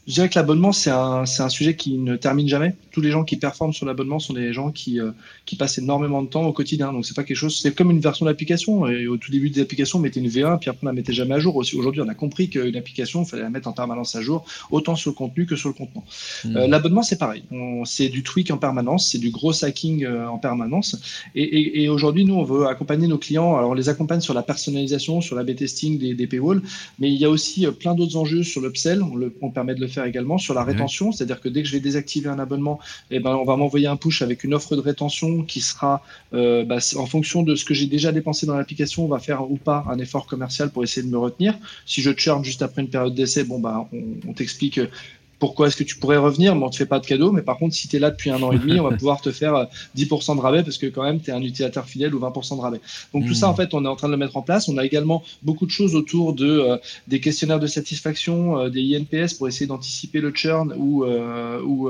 Je 0.08 0.14
dirais 0.14 0.30
que 0.30 0.36
l'abonnement, 0.36 0.72
c'est 0.72 0.90
un, 0.90 1.24
un, 1.24 1.50
sujet 1.50 1.76
qui 1.76 1.98
ne 1.98 2.16
termine 2.16 2.48
jamais. 2.48 2.76
Tous 2.92 3.02
les 3.02 3.12
gens 3.12 3.26
qui 3.26 3.36
performent 3.36 3.74
sur 3.74 3.86
l'abonnement 3.86 4.20
sont 4.20 4.32
des 4.32 4.54
gens 4.54 4.72
qui, 4.72 5.02
euh, 5.02 5.12
qui 5.46 5.58
passent 5.58 5.80
énormément 5.80 6.22
de 6.22 6.30
temps 6.30 6.46
au 6.46 6.54
quotidien. 6.54 6.94
Donc, 6.94 7.06
c'est 7.06 7.14
pas 7.14 7.26
quelque 7.26 7.36
chose, 7.36 7.60
c'est 7.60 7.76
comme 7.76 7.92
une 7.92 8.00
version 8.00 8.26
d'application. 8.26 8.88
Et 8.88 9.06
au 9.08 9.18
tout 9.18 9.32
début 9.32 9.50
des 9.50 9.60
applications, 9.60 10.00
on 10.00 10.02
mettait 10.02 10.22
une 10.22 10.30
V1, 10.30 10.60
puis 10.60 10.70
après, 10.70 10.80
on 10.84 10.88
la 10.88 10.94
mettait 10.94 11.12
jamais 11.12 11.36
à 11.36 11.40
jour. 11.40 11.58
Aujourd'hui, 11.58 12.00
on 12.00 12.08
a 12.08 12.14
compris 12.14 12.50
qu'une 12.50 12.78
application, 12.78 13.24
il 13.24 13.26
fallait 13.28 13.44
la 13.44 13.50
mettre 13.50 13.68
en 13.68 13.74
permanence 13.74 14.16
à 14.16 14.22
jour, 14.22 14.46
autant 14.72 14.96
sur 14.96 15.12
le 15.12 15.16
contenu 15.16 15.46
que 15.46 15.58
sur 15.58 15.68
le 15.68 15.74
contenant. 15.74 16.06
Mmh. 16.46 16.56
Euh, 16.56 16.68
l'abonnement, 16.68 17.04
c'est 17.04 17.20
pareil. 17.20 17.44
C'est 17.84 18.08
du 18.08 18.24
tweak 18.24 18.50
en 18.52 18.58
permanence, 18.58 19.12
c'est 19.12 19.20
du 19.20 19.30
gros 19.30 19.66
hacking 19.66 20.06
euh, 20.06 20.26
en 20.30 20.38
permanence. 20.38 21.02
Et, 21.36 21.44
et, 21.44 21.84
et 21.84 21.90
aujourd'hui, 21.90 22.24
nous, 22.24 22.36
on 22.36 22.46
veut 22.46 22.68
accompagner 22.68 23.08
nos 23.08 23.18
clients. 23.18 23.58
Alors, 23.58 23.72
on 23.72 23.74
les 23.74 23.90
accompagne 23.90 24.22
sur 24.22 24.34
la 24.34 24.44
personnalisation, 24.44 25.20
sur 25.20 25.36
l'A-B 25.36 25.54
testing 25.54 26.00
des, 26.00 26.14
des 26.14 26.28
paywalls, 26.28 26.62
mais 26.98 27.12
il 27.12 27.20
y 27.20 27.26
a 27.26 27.30
aussi 27.30 27.68
plein 27.78 27.94
d'autres 27.94 28.16
enjeux 28.16 28.44
sur 28.44 28.62
l'upsell. 28.62 29.04
On, 29.04 29.18
le, 29.18 29.36
on 29.42 29.52
permet 29.52 29.76
de 29.76 29.82
le 29.82 29.88
faire 29.88 29.97
également 30.06 30.38
sur 30.38 30.54
la 30.54 30.64
rétention, 30.64 31.12
c'est-à-dire 31.12 31.42
que 31.42 31.50
dès 31.50 31.62
que 31.62 31.68
je 31.68 31.74
vais 31.74 31.80
désactiver 31.80 32.30
un 32.30 32.40
abonnement, 32.40 32.80
eh 33.10 33.20
ben, 33.20 33.36
on 33.36 33.46
va 33.46 33.56
m'envoyer 33.56 33.88
un 33.88 33.96
push 33.96 34.22
avec 34.22 34.44
une 34.44 34.54
offre 34.54 34.76
de 34.76 34.82
rétention 34.82 35.44
qui 35.44 35.62
sera 35.62 36.04
euh, 36.34 36.66
bah, 36.66 36.78
en 36.98 37.06
fonction 37.06 37.44
de 37.44 37.56
ce 37.56 37.66
que 37.66 37.74
j'ai 37.74 37.88
déjà 37.88 38.12
dépensé 38.12 38.46
dans 38.46 38.56
l'application, 38.56 39.06
on 39.06 39.08
va 39.08 39.20
faire 39.20 39.50
ou 39.50 39.58
pas 39.58 39.86
un 39.90 39.98
effort 40.00 40.28
commercial 40.28 40.70
pour 40.70 40.84
essayer 40.84 41.06
de 41.06 41.12
me 41.12 41.18
retenir. 41.18 41.58
Si 41.86 42.02
je 42.02 42.12
churn 42.12 42.44
juste 42.44 42.62
après 42.62 42.82
une 42.82 42.90
période 42.90 43.16
d'essai, 43.16 43.44
bon 43.44 43.60
bah 43.60 43.88
on, 43.94 44.04
on 44.28 44.34
t'explique 44.34 44.80
pourquoi 45.40 45.68
est-ce 45.68 45.78
que 45.78 45.84
tu 45.84 45.98
pourrais 45.98 46.18
revenir, 46.18 46.56
mais 46.56 46.64
on 46.64 46.70
te 46.70 46.76
fait 46.76 46.86
pas 46.86 47.00
de 47.00 47.06
cadeau. 47.06 47.32
Mais 47.32 47.42
par 47.42 47.58
contre, 47.58 47.76
si 47.76 47.88
tu 47.88 47.96
es 47.96 48.00
là 48.00 48.10
depuis 48.10 48.30
un 48.30 48.42
an 48.42 48.52
et 48.52 48.60
demi, 48.60 48.80
on 48.80 48.90
va 48.90 48.96
pouvoir 48.98 49.22
te 49.22 49.32
faire 49.32 49.68
10% 49.96 50.32
euh, 50.32 50.36
de 50.36 50.40
rabais 50.40 50.64
parce 50.64 50.78
que 50.78 50.88
quand 50.88 51.04
même, 51.04 51.20
tu 51.22 51.30
es 51.30 51.34
un 51.34 51.42
utilisateur 51.42 51.86
fidèle 51.86 52.16
ou 52.16 52.20
20% 52.20 52.58
de 52.58 52.62
rabais. 52.62 52.82
Donc 53.14 53.26
tout 53.26 53.34
ça, 53.34 53.50
en 53.50 53.54
hmm. 53.54 53.58
fait, 53.58 53.74
on 53.74 53.86
est 53.86 53.88
en 53.88 53.96
train 53.96 54.08
de 54.08 54.14
le 54.14 54.18
mettre 54.18 54.38
en 54.38 54.42
place. 54.42 54.68
On 54.68 54.78
a 54.78 54.86
également 54.86 55.24
beaucoup 55.44 55.66
de 55.66 55.72
choses 55.72 55.96
autour 55.96 56.34
de 56.34 56.48
euh, 56.48 56.78
des 57.08 57.20
questionnaires 57.20 57.60
de 57.60 57.68
satisfaction, 57.68 58.60
euh, 58.60 58.70
des 58.70 58.98
INPS 58.98 59.36
pour 59.36 59.48
essayer 59.48 59.68
d'anticiper 59.68 60.22
le 60.22 60.32
churn 60.34 60.74
ou, 60.78 61.06
ou 61.06 61.90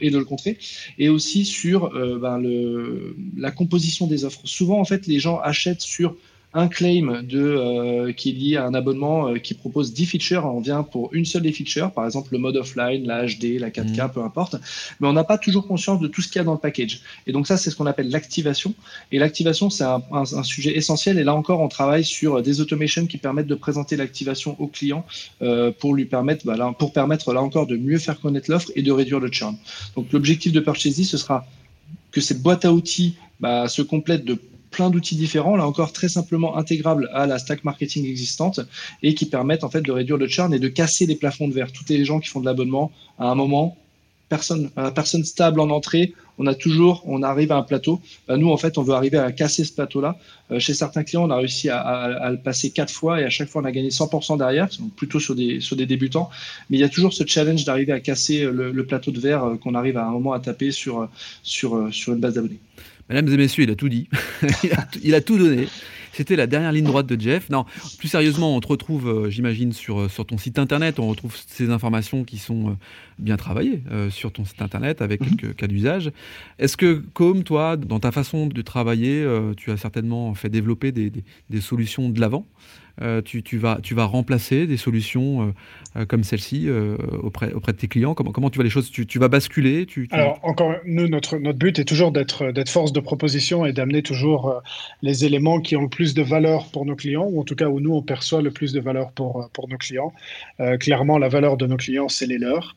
et 0.00 0.10
de 0.10 0.18
le 0.18 0.24
contrer. 0.24 0.58
Et 0.98 1.08
aussi 1.08 1.44
sur 1.44 1.90
ben, 1.90 2.38
le, 2.38 3.16
la 3.36 3.50
composition 3.50 4.06
des 4.06 4.24
offres. 4.24 4.40
Souvent, 4.44 4.80
en 4.80 4.84
fait, 4.84 5.06
les 5.06 5.18
gens 5.18 5.38
achètent 5.38 5.82
sur 5.82 6.14
un 6.54 6.68
claim 6.68 7.22
de, 7.22 7.38
euh, 7.38 8.12
qui 8.12 8.30
est 8.30 8.32
lié 8.32 8.56
à 8.56 8.64
un 8.64 8.72
abonnement 8.72 9.28
euh, 9.28 9.36
qui 9.36 9.52
propose 9.52 9.92
10 9.92 10.06
features. 10.06 10.46
On 10.46 10.60
vient 10.60 10.82
pour 10.82 11.12
une 11.12 11.26
seule 11.26 11.42
des 11.42 11.52
features, 11.52 11.92
par 11.92 12.06
exemple 12.06 12.30
le 12.32 12.38
mode 12.38 12.56
offline, 12.56 13.06
la 13.06 13.26
HD, 13.26 13.58
la 13.58 13.70
4K, 13.70 14.04
mhm. 14.04 14.10
peu 14.12 14.22
importe. 14.22 14.56
Mais 15.00 15.08
on 15.08 15.12
n'a 15.12 15.24
pas 15.24 15.36
toujours 15.36 15.66
conscience 15.66 16.00
de 16.00 16.08
tout 16.08 16.22
ce 16.22 16.28
qu'il 16.28 16.36
y 16.36 16.40
a 16.40 16.44
dans 16.44 16.54
le 16.54 16.58
package. 16.58 17.02
Et 17.26 17.32
donc 17.32 17.46
ça, 17.46 17.58
c'est 17.58 17.70
ce 17.70 17.76
qu'on 17.76 17.86
appelle 17.86 18.08
l'activation. 18.08 18.74
Et 19.12 19.18
l'activation, 19.18 19.68
c'est 19.68 19.84
un, 19.84 20.02
un, 20.10 20.42
sujet 20.42 20.76
essentiel. 20.76 21.18
Et 21.18 21.24
là 21.24 21.34
encore, 21.34 21.60
on 21.60 21.68
travaille 21.68 22.04
sur 22.04 22.42
des 22.42 22.62
automations 22.62 23.06
qui 23.06 23.18
permettent 23.18 23.46
de 23.46 23.54
présenter 23.54 23.96
l'activation 23.96 24.56
au 24.58 24.68
client 24.68 25.04
euh, 25.42 25.70
pour 25.70 25.94
lui 25.94 26.06
permettre, 26.06 26.46
bah, 26.46 26.56
là, 26.56 26.74
pour 26.78 26.94
permettre 26.94 27.34
là 27.34 27.42
encore 27.42 27.66
de 27.66 27.76
mieux 27.76 27.98
faire 27.98 28.18
connaître 28.18 28.50
l'offre 28.50 28.70
et 28.74 28.82
de 28.82 28.90
réduire 28.90 29.20
le 29.20 29.30
churn. 29.30 29.56
Donc 29.96 30.10
l'objectif 30.12 30.52
de 30.52 30.60
Purchasey, 30.60 31.04
ce 31.04 31.18
sera 31.18 31.46
que 32.10 32.22
cette 32.22 32.40
boîte 32.40 32.64
à 32.64 32.72
outils 32.72 33.16
bah, 33.38 33.68
se 33.68 33.82
complète 33.82 34.24
de 34.24 34.38
plein 34.70 34.90
d'outils 34.90 35.16
différents, 35.16 35.56
là 35.56 35.66
encore 35.66 35.92
très 35.92 36.08
simplement 36.08 36.56
intégrables 36.56 37.10
à 37.12 37.26
la 37.26 37.38
stack 37.38 37.64
marketing 37.64 38.06
existante 38.06 38.60
et 39.02 39.14
qui 39.14 39.26
permettent 39.26 39.64
en 39.64 39.70
fait 39.70 39.82
de 39.82 39.92
réduire 39.92 40.16
le 40.16 40.28
churn 40.28 40.52
et 40.52 40.58
de 40.58 40.68
casser 40.68 41.06
les 41.06 41.16
plafonds 41.16 41.48
de 41.48 41.54
verre. 41.54 41.72
Tous 41.72 41.84
les 41.88 42.04
gens 42.04 42.20
qui 42.20 42.28
font 42.28 42.40
de 42.40 42.46
l'abonnement, 42.46 42.92
à 43.18 43.30
un 43.30 43.34
moment, 43.34 43.76
personne, 44.28 44.70
personne 44.94 45.24
stable 45.24 45.60
en 45.60 45.70
entrée, 45.70 46.14
on 46.38 46.46
a 46.46 46.54
toujours, 46.54 47.02
on 47.06 47.22
arrive 47.22 47.50
à 47.50 47.56
un 47.56 47.62
plateau. 47.62 48.00
Bah, 48.28 48.36
nous, 48.36 48.50
en 48.50 48.56
fait, 48.56 48.78
on 48.78 48.82
veut 48.82 48.94
arriver 48.94 49.18
à 49.18 49.32
casser 49.32 49.64
ce 49.64 49.72
plateau-là. 49.72 50.18
Euh, 50.50 50.60
chez 50.60 50.72
certains 50.72 51.02
clients, 51.02 51.24
on 51.24 51.30
a 51.30 51.36
réussi 51.36 51.68
à, 51.68 52.30
le 52.30 52.38
passer 52.38 52.70
quatre 52.70 52.92
fois 52.92 53.20
et 53.20 53.24
à 53.24 53.30
chaque 53.30 53.48
fois, 53.48 53.62
on 53.62 53.64
a 53.64 53.72
gagné 53.72 53.88
100% 53.88 54.38
derrière, 54.38 54.68
plutôt 54.96 55.18
sur 55.18 55.34
des, 55.34 55.60
sur 55.60 55.76
des 55.76 55.86
débutants. 55.86 56.30
Mais 56.70 56.76
il 56.76 56.80
y 56.80 56.84
a 56.84 56.88
toujours 56.88 57.12
ce 57.12 57.26
challenge 57.26 57.64
d'arriver 57.64 57.92
à 57.92 58.00
casser 58.00 58.44
le, 58.44 58.86
plateau 58.86 59.10
de 59.10 59.20
verre 59.20 59.44
euh, 59.44 59.56
qu'on 59.56 59.74
arrive 59.74 59.96
à 59.98 60.06
un 60.06 60.10
moment 60.10 60.32
à 60.32 60.40
taper 60.40 60.70
sur, 60.70 61.08
sur, 61.42 61.92
sur 61.92 62.12
une 62.12 62.20
base 62.20 62.34
d'abonnés. 62.34 62.60
Mesdames 63.08 63.28
et 63.28 63.36
messieurs, 63.36 63.64
il 63.64 63.70
a 63.70 63.74
tout 63.74 63.88
dit. 63.88 64.08
il 65.02 65.14
a 65.14 65.20
tout 65.20 65.38
donné. 65.38 65.68
C'était 66.18 66.34
la 66.34 66.48
dernière 66.48 66.72
ligne 66.72 66.84
droite 66.84 67.06
de 67.06 67.20
Jeff. 67.20 67.48
Non, 67.48 67.64
plus 67.96 68.08
sérieusement, 68.08 68.56
on 68.56 68.60
te 68.60 68.66
retrouve, 68.66 69.08
euh, 69.08 69.30
j'imagine, 69.30 69.72
sur, 69.72 70.00
euh, 70.00 70.08
sur 70.08 70.26
ton 70.26 70.36
site 70.36 70.58
internet. 70.58 70.98
On 70.98 71.06
retrouve 71.06 71.36
ces 71.46 71.70
informations 71.70 72.24
qui 72.24 72.38
sont 72.38 72.70
euh, 72.70 72.72
bien 73.20 73.36
travaillées 73.36 73.82
sur 74.10 74.32
ton 74.32 74.44
site 74.44 74.60
internet 74.60 75.00
avec 75.00 75.20
mhm. 75.20 75.36
quelques 75.36 75.56
cas 75.56 75.68
d'usage. 75.68 76.10
Est-ce 76.58 76.76
que, 76.76 77.04
comme 77.12 77.44
toi, 77.44 77.76
dans 77.76 78.00
ta 78.00 78.10
façon 78.10 78.48
de 78.48 78.62
travailler, 78.62 79.24
tu 79.56 79.70
as 79.70 79.76
certainement 79.76 80.34
fait 80.34 80.48
développer 80.48 80.92
des, 80.92 81.12
des 81.50 81.60
solutions 81.60 82.08
de 82.08 82.20
l'avant 82.20 82.46
euh, 83.00 83.22
tu, 83.22 83.58
vas, 83.58 84.04
remplacer 84.04 84.66
des 84.66 84.76
solutions 84.76 85.42
euh, 85.42 85.52
euh, 86.00 86.06
comme 86.06 86.24
celle-ci 86.24 86.68
auprès, 87.22 87.48
de 87.48 87.72
tes 87.72 87.88
clients 87.88 88.14
comment, 88.14 88.50
tu 88.50 88.56
vois 88.56 88.64
les 88.64 88.70
choses? 88.70 88.90
Tu, 88.90 89.18
vas 89.18 89.28
basculer 89.28 89.86
Alors, 90.10 90.38
encore, 90.42 90.74
nous, 90.84 91.08
notre, 91.08 91.38
but 91.52 91.78
est 91.78 91.84
toujours 91.84 92.12
d'être 92.12 92.52
force 92.68 92.92
de 92.92 93.00
proposition 93.00 93.64
et 93.66 93.72
d'amener 93.72 94.02
toujours 94.02 94.62
les 95.02 95.24
éléments 95.24 95.60
qui 95.60 95.76
ont 95.76 95.82
le 95.82 95.88
plus 95.88 96.14
de 96.14 96.22
valeur 96.22 96.70
pour 96.70 96.84
nos 96.84 96.96
clients, 96.96 97.26
ou 97.26 97.40
en 97.40 97.44
tout 97.44 97.54
cas 97.54 97.68
où 97.68 97.80
nous, 97.80 97.94
on 97.94 98.02
perçoit 98.02 98.42
le 98.42 98.50
plus 98.50 98.72
de 98.72 98.80
valeur 98.80 99.12
pour, 99.12 99.48
nos 99.68 99.76
clients. 99.76 100.12
clairement, 100.80 101.18
la 101.18 101.28
valeur 101.28 101.56
de 101.56 101.66
nos 101.66 101.76
clients, 101.76 102.08
c'est 102.08 102.26
les 102.26 102.38
leurs. 102.38 102.76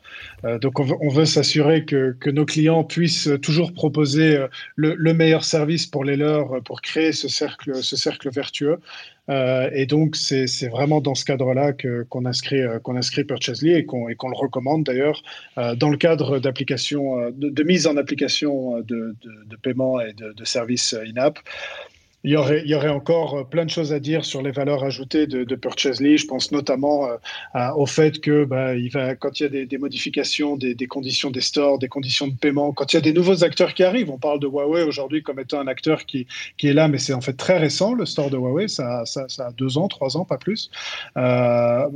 donc, 0.62 0.80
on 0.80 1.10
veut, 1.10 1.26
s'assurer 1.26 1.86
que, 1.86 2.30
nos 2.30 2.46
clients 2.46 2.84
puissent 2.84 3.30
toujours 3.42 3.74
proposer 3.74 4.46
le, 4.76 4.96
le 4.96 5.14
meilleur 5.14 5.44
service 5.44 5.86
pour 5.86 6.04
les 6.04 6.16
leurs, 6.16 6.62
pour 6.64 6.82
créer 6.82 7.12
ce 7.12 7.28
cercle 7.28 8.30
vertueux. 8.30 8.78
Euh, 9.30 9.70
et 9.74 9.86
donc, 9.86 10.16
c'est 10.16 10.68
vraiment 10.68 11.00
dans 11.00 11.16
ce 11.16 11.26
cadre-là 11.26 11.74
qu'on 12.10 12.26
inscrit, 12.26 12.62
euh, 12.62 12.80
Purchasely 13.28 13.72
et 13.74 13.86
qu'on 13.86 14.08
le 14.08 14.38
recommande 14.38 14.84
d'ailleurs 14.84 15.22
euh, 15.58 15.76
dans 15.76 15.90
le 15.90 15.98
cadre 15.98 16.40
d'application, 16.40 17.30
de, 17.32 17.64
mise 17.64 17.88
en 17.88 17.98
application 17.98 18.80
de, 18.82 19.16
de, 19.22 19.56
paiement 19.58 20.00
et 20.00 20.14
de, 20.14 20.34
de 20.34 20.46
services 20.46 20.94
in-app. 20.94 21.40
Il 22.24 22.30
y, 22.30 22.36
aurait, 22.36 22.90
encore 22.90 23.40
euh, 23.40 23.44
plein 23.44 23.66
de 23.66 23.72
choses 23.72 23.94
à 23.94 24.00
dire 24.00 24.26
sur 24.26 24.44
les 24.44 24.52
valeurs 24.52 24.84
ajoutées 24.84 25.26
de, 25.26 25.44
de 25.44 25.56
Purchasely. 25.56 26.20
Je 26.20 26.28
pense 26.28 26.52
notamment 26.52 27.08
euh, 27.08 27.70
au 27.76 27.88
fait 27.88 28.22
que 28.22 28.46
bah, 28.46 28.76
quand 29.16 29.40
il 29.40 29.44
y 29.44 29.46
a 29.62 29.66
des, 29.66 29.78
modifications 29.80 30.56
des, 30.56 30.76
conditions 30.88 31.32
des 31.32 31.42
stores, 31.42 31.80
des 31.80 31.88
conditions 31.88 32.28
de 32.28 32.36
paiement, 32.36 32.74
quand 32.74 32.94
il 32.94 32.98
y 32.98 33.00
a 33.00 33.02
des 33.02 33.14
nouveaux 33.14 33.44
acteurs 33.44 33.74
qui 33.74 33.84
arrivent, 33.84 34.12
on 34.12 34.20
parle 34.20 34.40
de 34.40 34.46
Huawei 34.46 34.84
aujourd'hui 34.84 35.24
comme 35.24 35.40
étant 35.40 35.60
un 35.60 35.68
acteur 35.68 36.06
qui, 36.06 36.28
est 36.62 36.74
là, 36.74 36.88
mais 36.88 37.00
c'est 37.00 37.14
en 37.14 37.22
fait 37.22 37.34
très 37.34 37.58
récent, 37.58 37.96
le 37.96 38.06
store 38.06 38.30
de 38.30 38.38
Huawei, 38.38 38.68
ça, 38.68 39.04
a 39.40 39.52
deux 39.54 39.80
ans, 39.80 39.88
trois 39.88 40.16
ans, 40.16 40.24
pas 40.24 40.38
plus, 40.38 40.70
euh, 41.18 41.88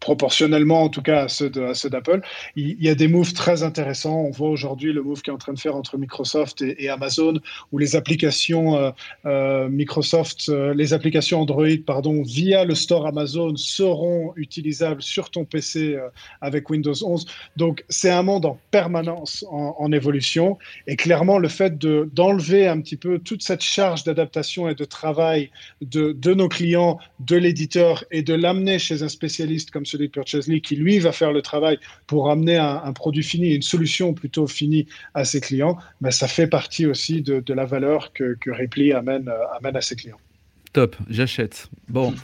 proportionnellement 0.00 0.82
en 0.84 0.88
tout 0.88 1.02
cas 1.02 1.24
à 1.24 1.28
ceux 1.28 1.50
d'Apple. 1.50 2.22
Il, 2.56 2.82
y 2.82 2.88
a 2.88 2.94
des 2.94 3.08
moves 3.08 3.34
très 3.34 3.62
intéressants. 3.62 4.16
On 4.16 4.30
voit 4.30 4.48
aujourd'hui 4.48 4.94
le 4.94 5.02
move 5.02 5.20
qui 5.20 5.28
est 5.28 5.32
en 5.32 5.38
train 5.38 5.52
de 5.52 5.60
faire 5.60 5.76
entre 5.76 5.98
Microsoft 5.98 6.62
et, 6.62 6.88
Amazon, 6.88 7.34
où 7.70 7.76
les 7.76 7.96
applications... 7.96 8.94
euh 9.58 9.68
Microsoft, 9.68 10.48
euh, 10.48 10.74
les 10.74 10.92
applications 10.92 11.40
Android, 11.40 11.66
pardon, 11.86 12.22
via 12.22 12.64
le 12.64 12.74
store 12.74 13.06
Amazon 13.06 13.56
seront 13.56 14.32
utilisables 14.36 15.02
sur 15.02 15.30
ton 15.30 15.44
PC 15.44 15.94
euh, 15.94 16.08
avec 16.40 16.70
Windows 16.70 16.94
11. 17.02 17.26
Donc, 17.56 17.84
c'est 17.88 18.10
un 18.10 18.22
monde 18.22 18.46
en 18.46 18.58
permanence 18.70 19.44
en, 19.50 19.88
évolution. 19.92 20.58
Et 20.86 20.96
clairement, 20.96 21.38
le 21.38 21.48
fait 21.48 21.78
d'enlever 21.78 22.66
un 22.66 22.78
petit 22.82 22.96
peu 22.96 23.18
toute 23.18 23.42
cette 23.42 23.62
charge 23.62 24.04
d'adaptation 24.04 24.68
et 24.68 24.74
de 24.74 24.84
travail 24.84 25.50
de, 25.80 26.12
de, 26.12 26.34
nos 26.34 26.48
clients, 26.48 26.98
de 27.20 27.36
l'éditeur, 27.36 28.04
et 28.10 28.22
de 28.22 28.34
l'amener 28.34 28.78
chez 28.78 29.02
un 29.02 29.08
spécialiste 29.08 29.70
comme 29.70 29.86
celui 29.86 30.08
de 30.08 30.12
Purchasely, 30.12 30.60
qui 30.60 30.76
lui 30.76 30.98
va 30.98 31.12
faire 31.12 31.32
le 31.32 31.40
travail 31.40 31.78
pour 32.06 32.30
amener 32.30 32.56
un, 32.56 32.92
produit 32.92 33.22
fini, 33.22 33.54
une 33.54 33.62
solution 33.62 34.12
plutôt 34.12 34.46
finie 34.46 34.86
à 35.14 35.24
ses 35.24 35.40
clients, 35.40 35.78
ben, 36.02 36.10
ça 36.10 36.28
fait 36.28 36.46
partie 36.48 36.84
aussi 36.84 37.22
de, 37.22 37.40
de 37.40 37.54
la 37.54 37.64
valeur 37.64 38.12
que, 38.12 38.36
que 38.38 38.50
Ripley 38.50 38.92
amène 38.92 39.30
amène 39.56 39.76
à 39.76 39.80
ses 39.80 39.96
clients. 39.96 40.18
Top, 40.72 40.96
j'achète. 41.08 41.68
Bon. 41.88 42.14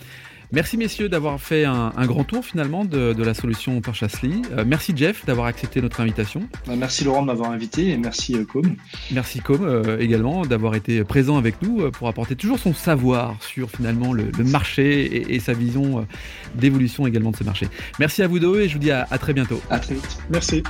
Merci 0.53 0.77
messieurs 0.77 1.09
d'avoir 1.09 1.41
fait 1.41 1.65
un, 1.65 1.91
grand 2.07 2.23
tour 2.23 2.45
finalement 2.45 2.85
de, 2.85 3.21
la 3.21 3.35
solution 3.35 3.81
Purchasely. 3.81 4.43
Euh, 4.53 4.65
merci 4.65 4.93
Jeff 4.95 5.27
d'avoir 5.27 5.47
accepté 5.47 5.83
notre 5.83 6.01
invitation. 6.01 6.43
Bah, 6.69 6.75
merci 6.77 7.03
Laurent 7.03 7.23
de 7.23 7.27
m'avoir 7.27 7.51
invité 7.51 7.89
et 7.89 7.97
merci 7.97 8.37
euh, 8.37 8.45
Com. 8.45 8.77
Merci 9.11 9.41
Com 9.41 9.59
euh, 9.63 9.99
également 9.99 10.47
d'avoir 10.47 10.77
été 10.77 11.03
présent 11.03 11.39
avec 11.39 11.61
nous 11.61 11.91
pour 11.91 12.07
apporter 12.07 12.37
toujours 12.37 12.61
son 12.61 12.73
savoir 12.73 13.43
sur 13.43 13.69
finalement 13.69 14.13
le, 14.13 14.31
marché 14.45 15.35
et, 15.35 15.41
sa 15.41 15.55
vision 15.55 16.07
d'évolution 16.55 17.07
également 17.07 17.33
de 17.33 17.37
ce 17.37 17.45
marché. 17.45 17.67
Merci 17.99 18.23
à 18.23 18.29
vous 18.29 18.39
deux 18.39 18.61
et 18.61 18.69
je 18.69 18.75
vous 18.75 18.81
dis 18.81 18.93
à, 18.93 19.09
à 19.11 19.19
très 19.19 19.33
bientôt. 19.33 19.61
À 19.71 19.81
très 19.81 19.95
vite. 19.95 20.19
Merci. 20.31 20.63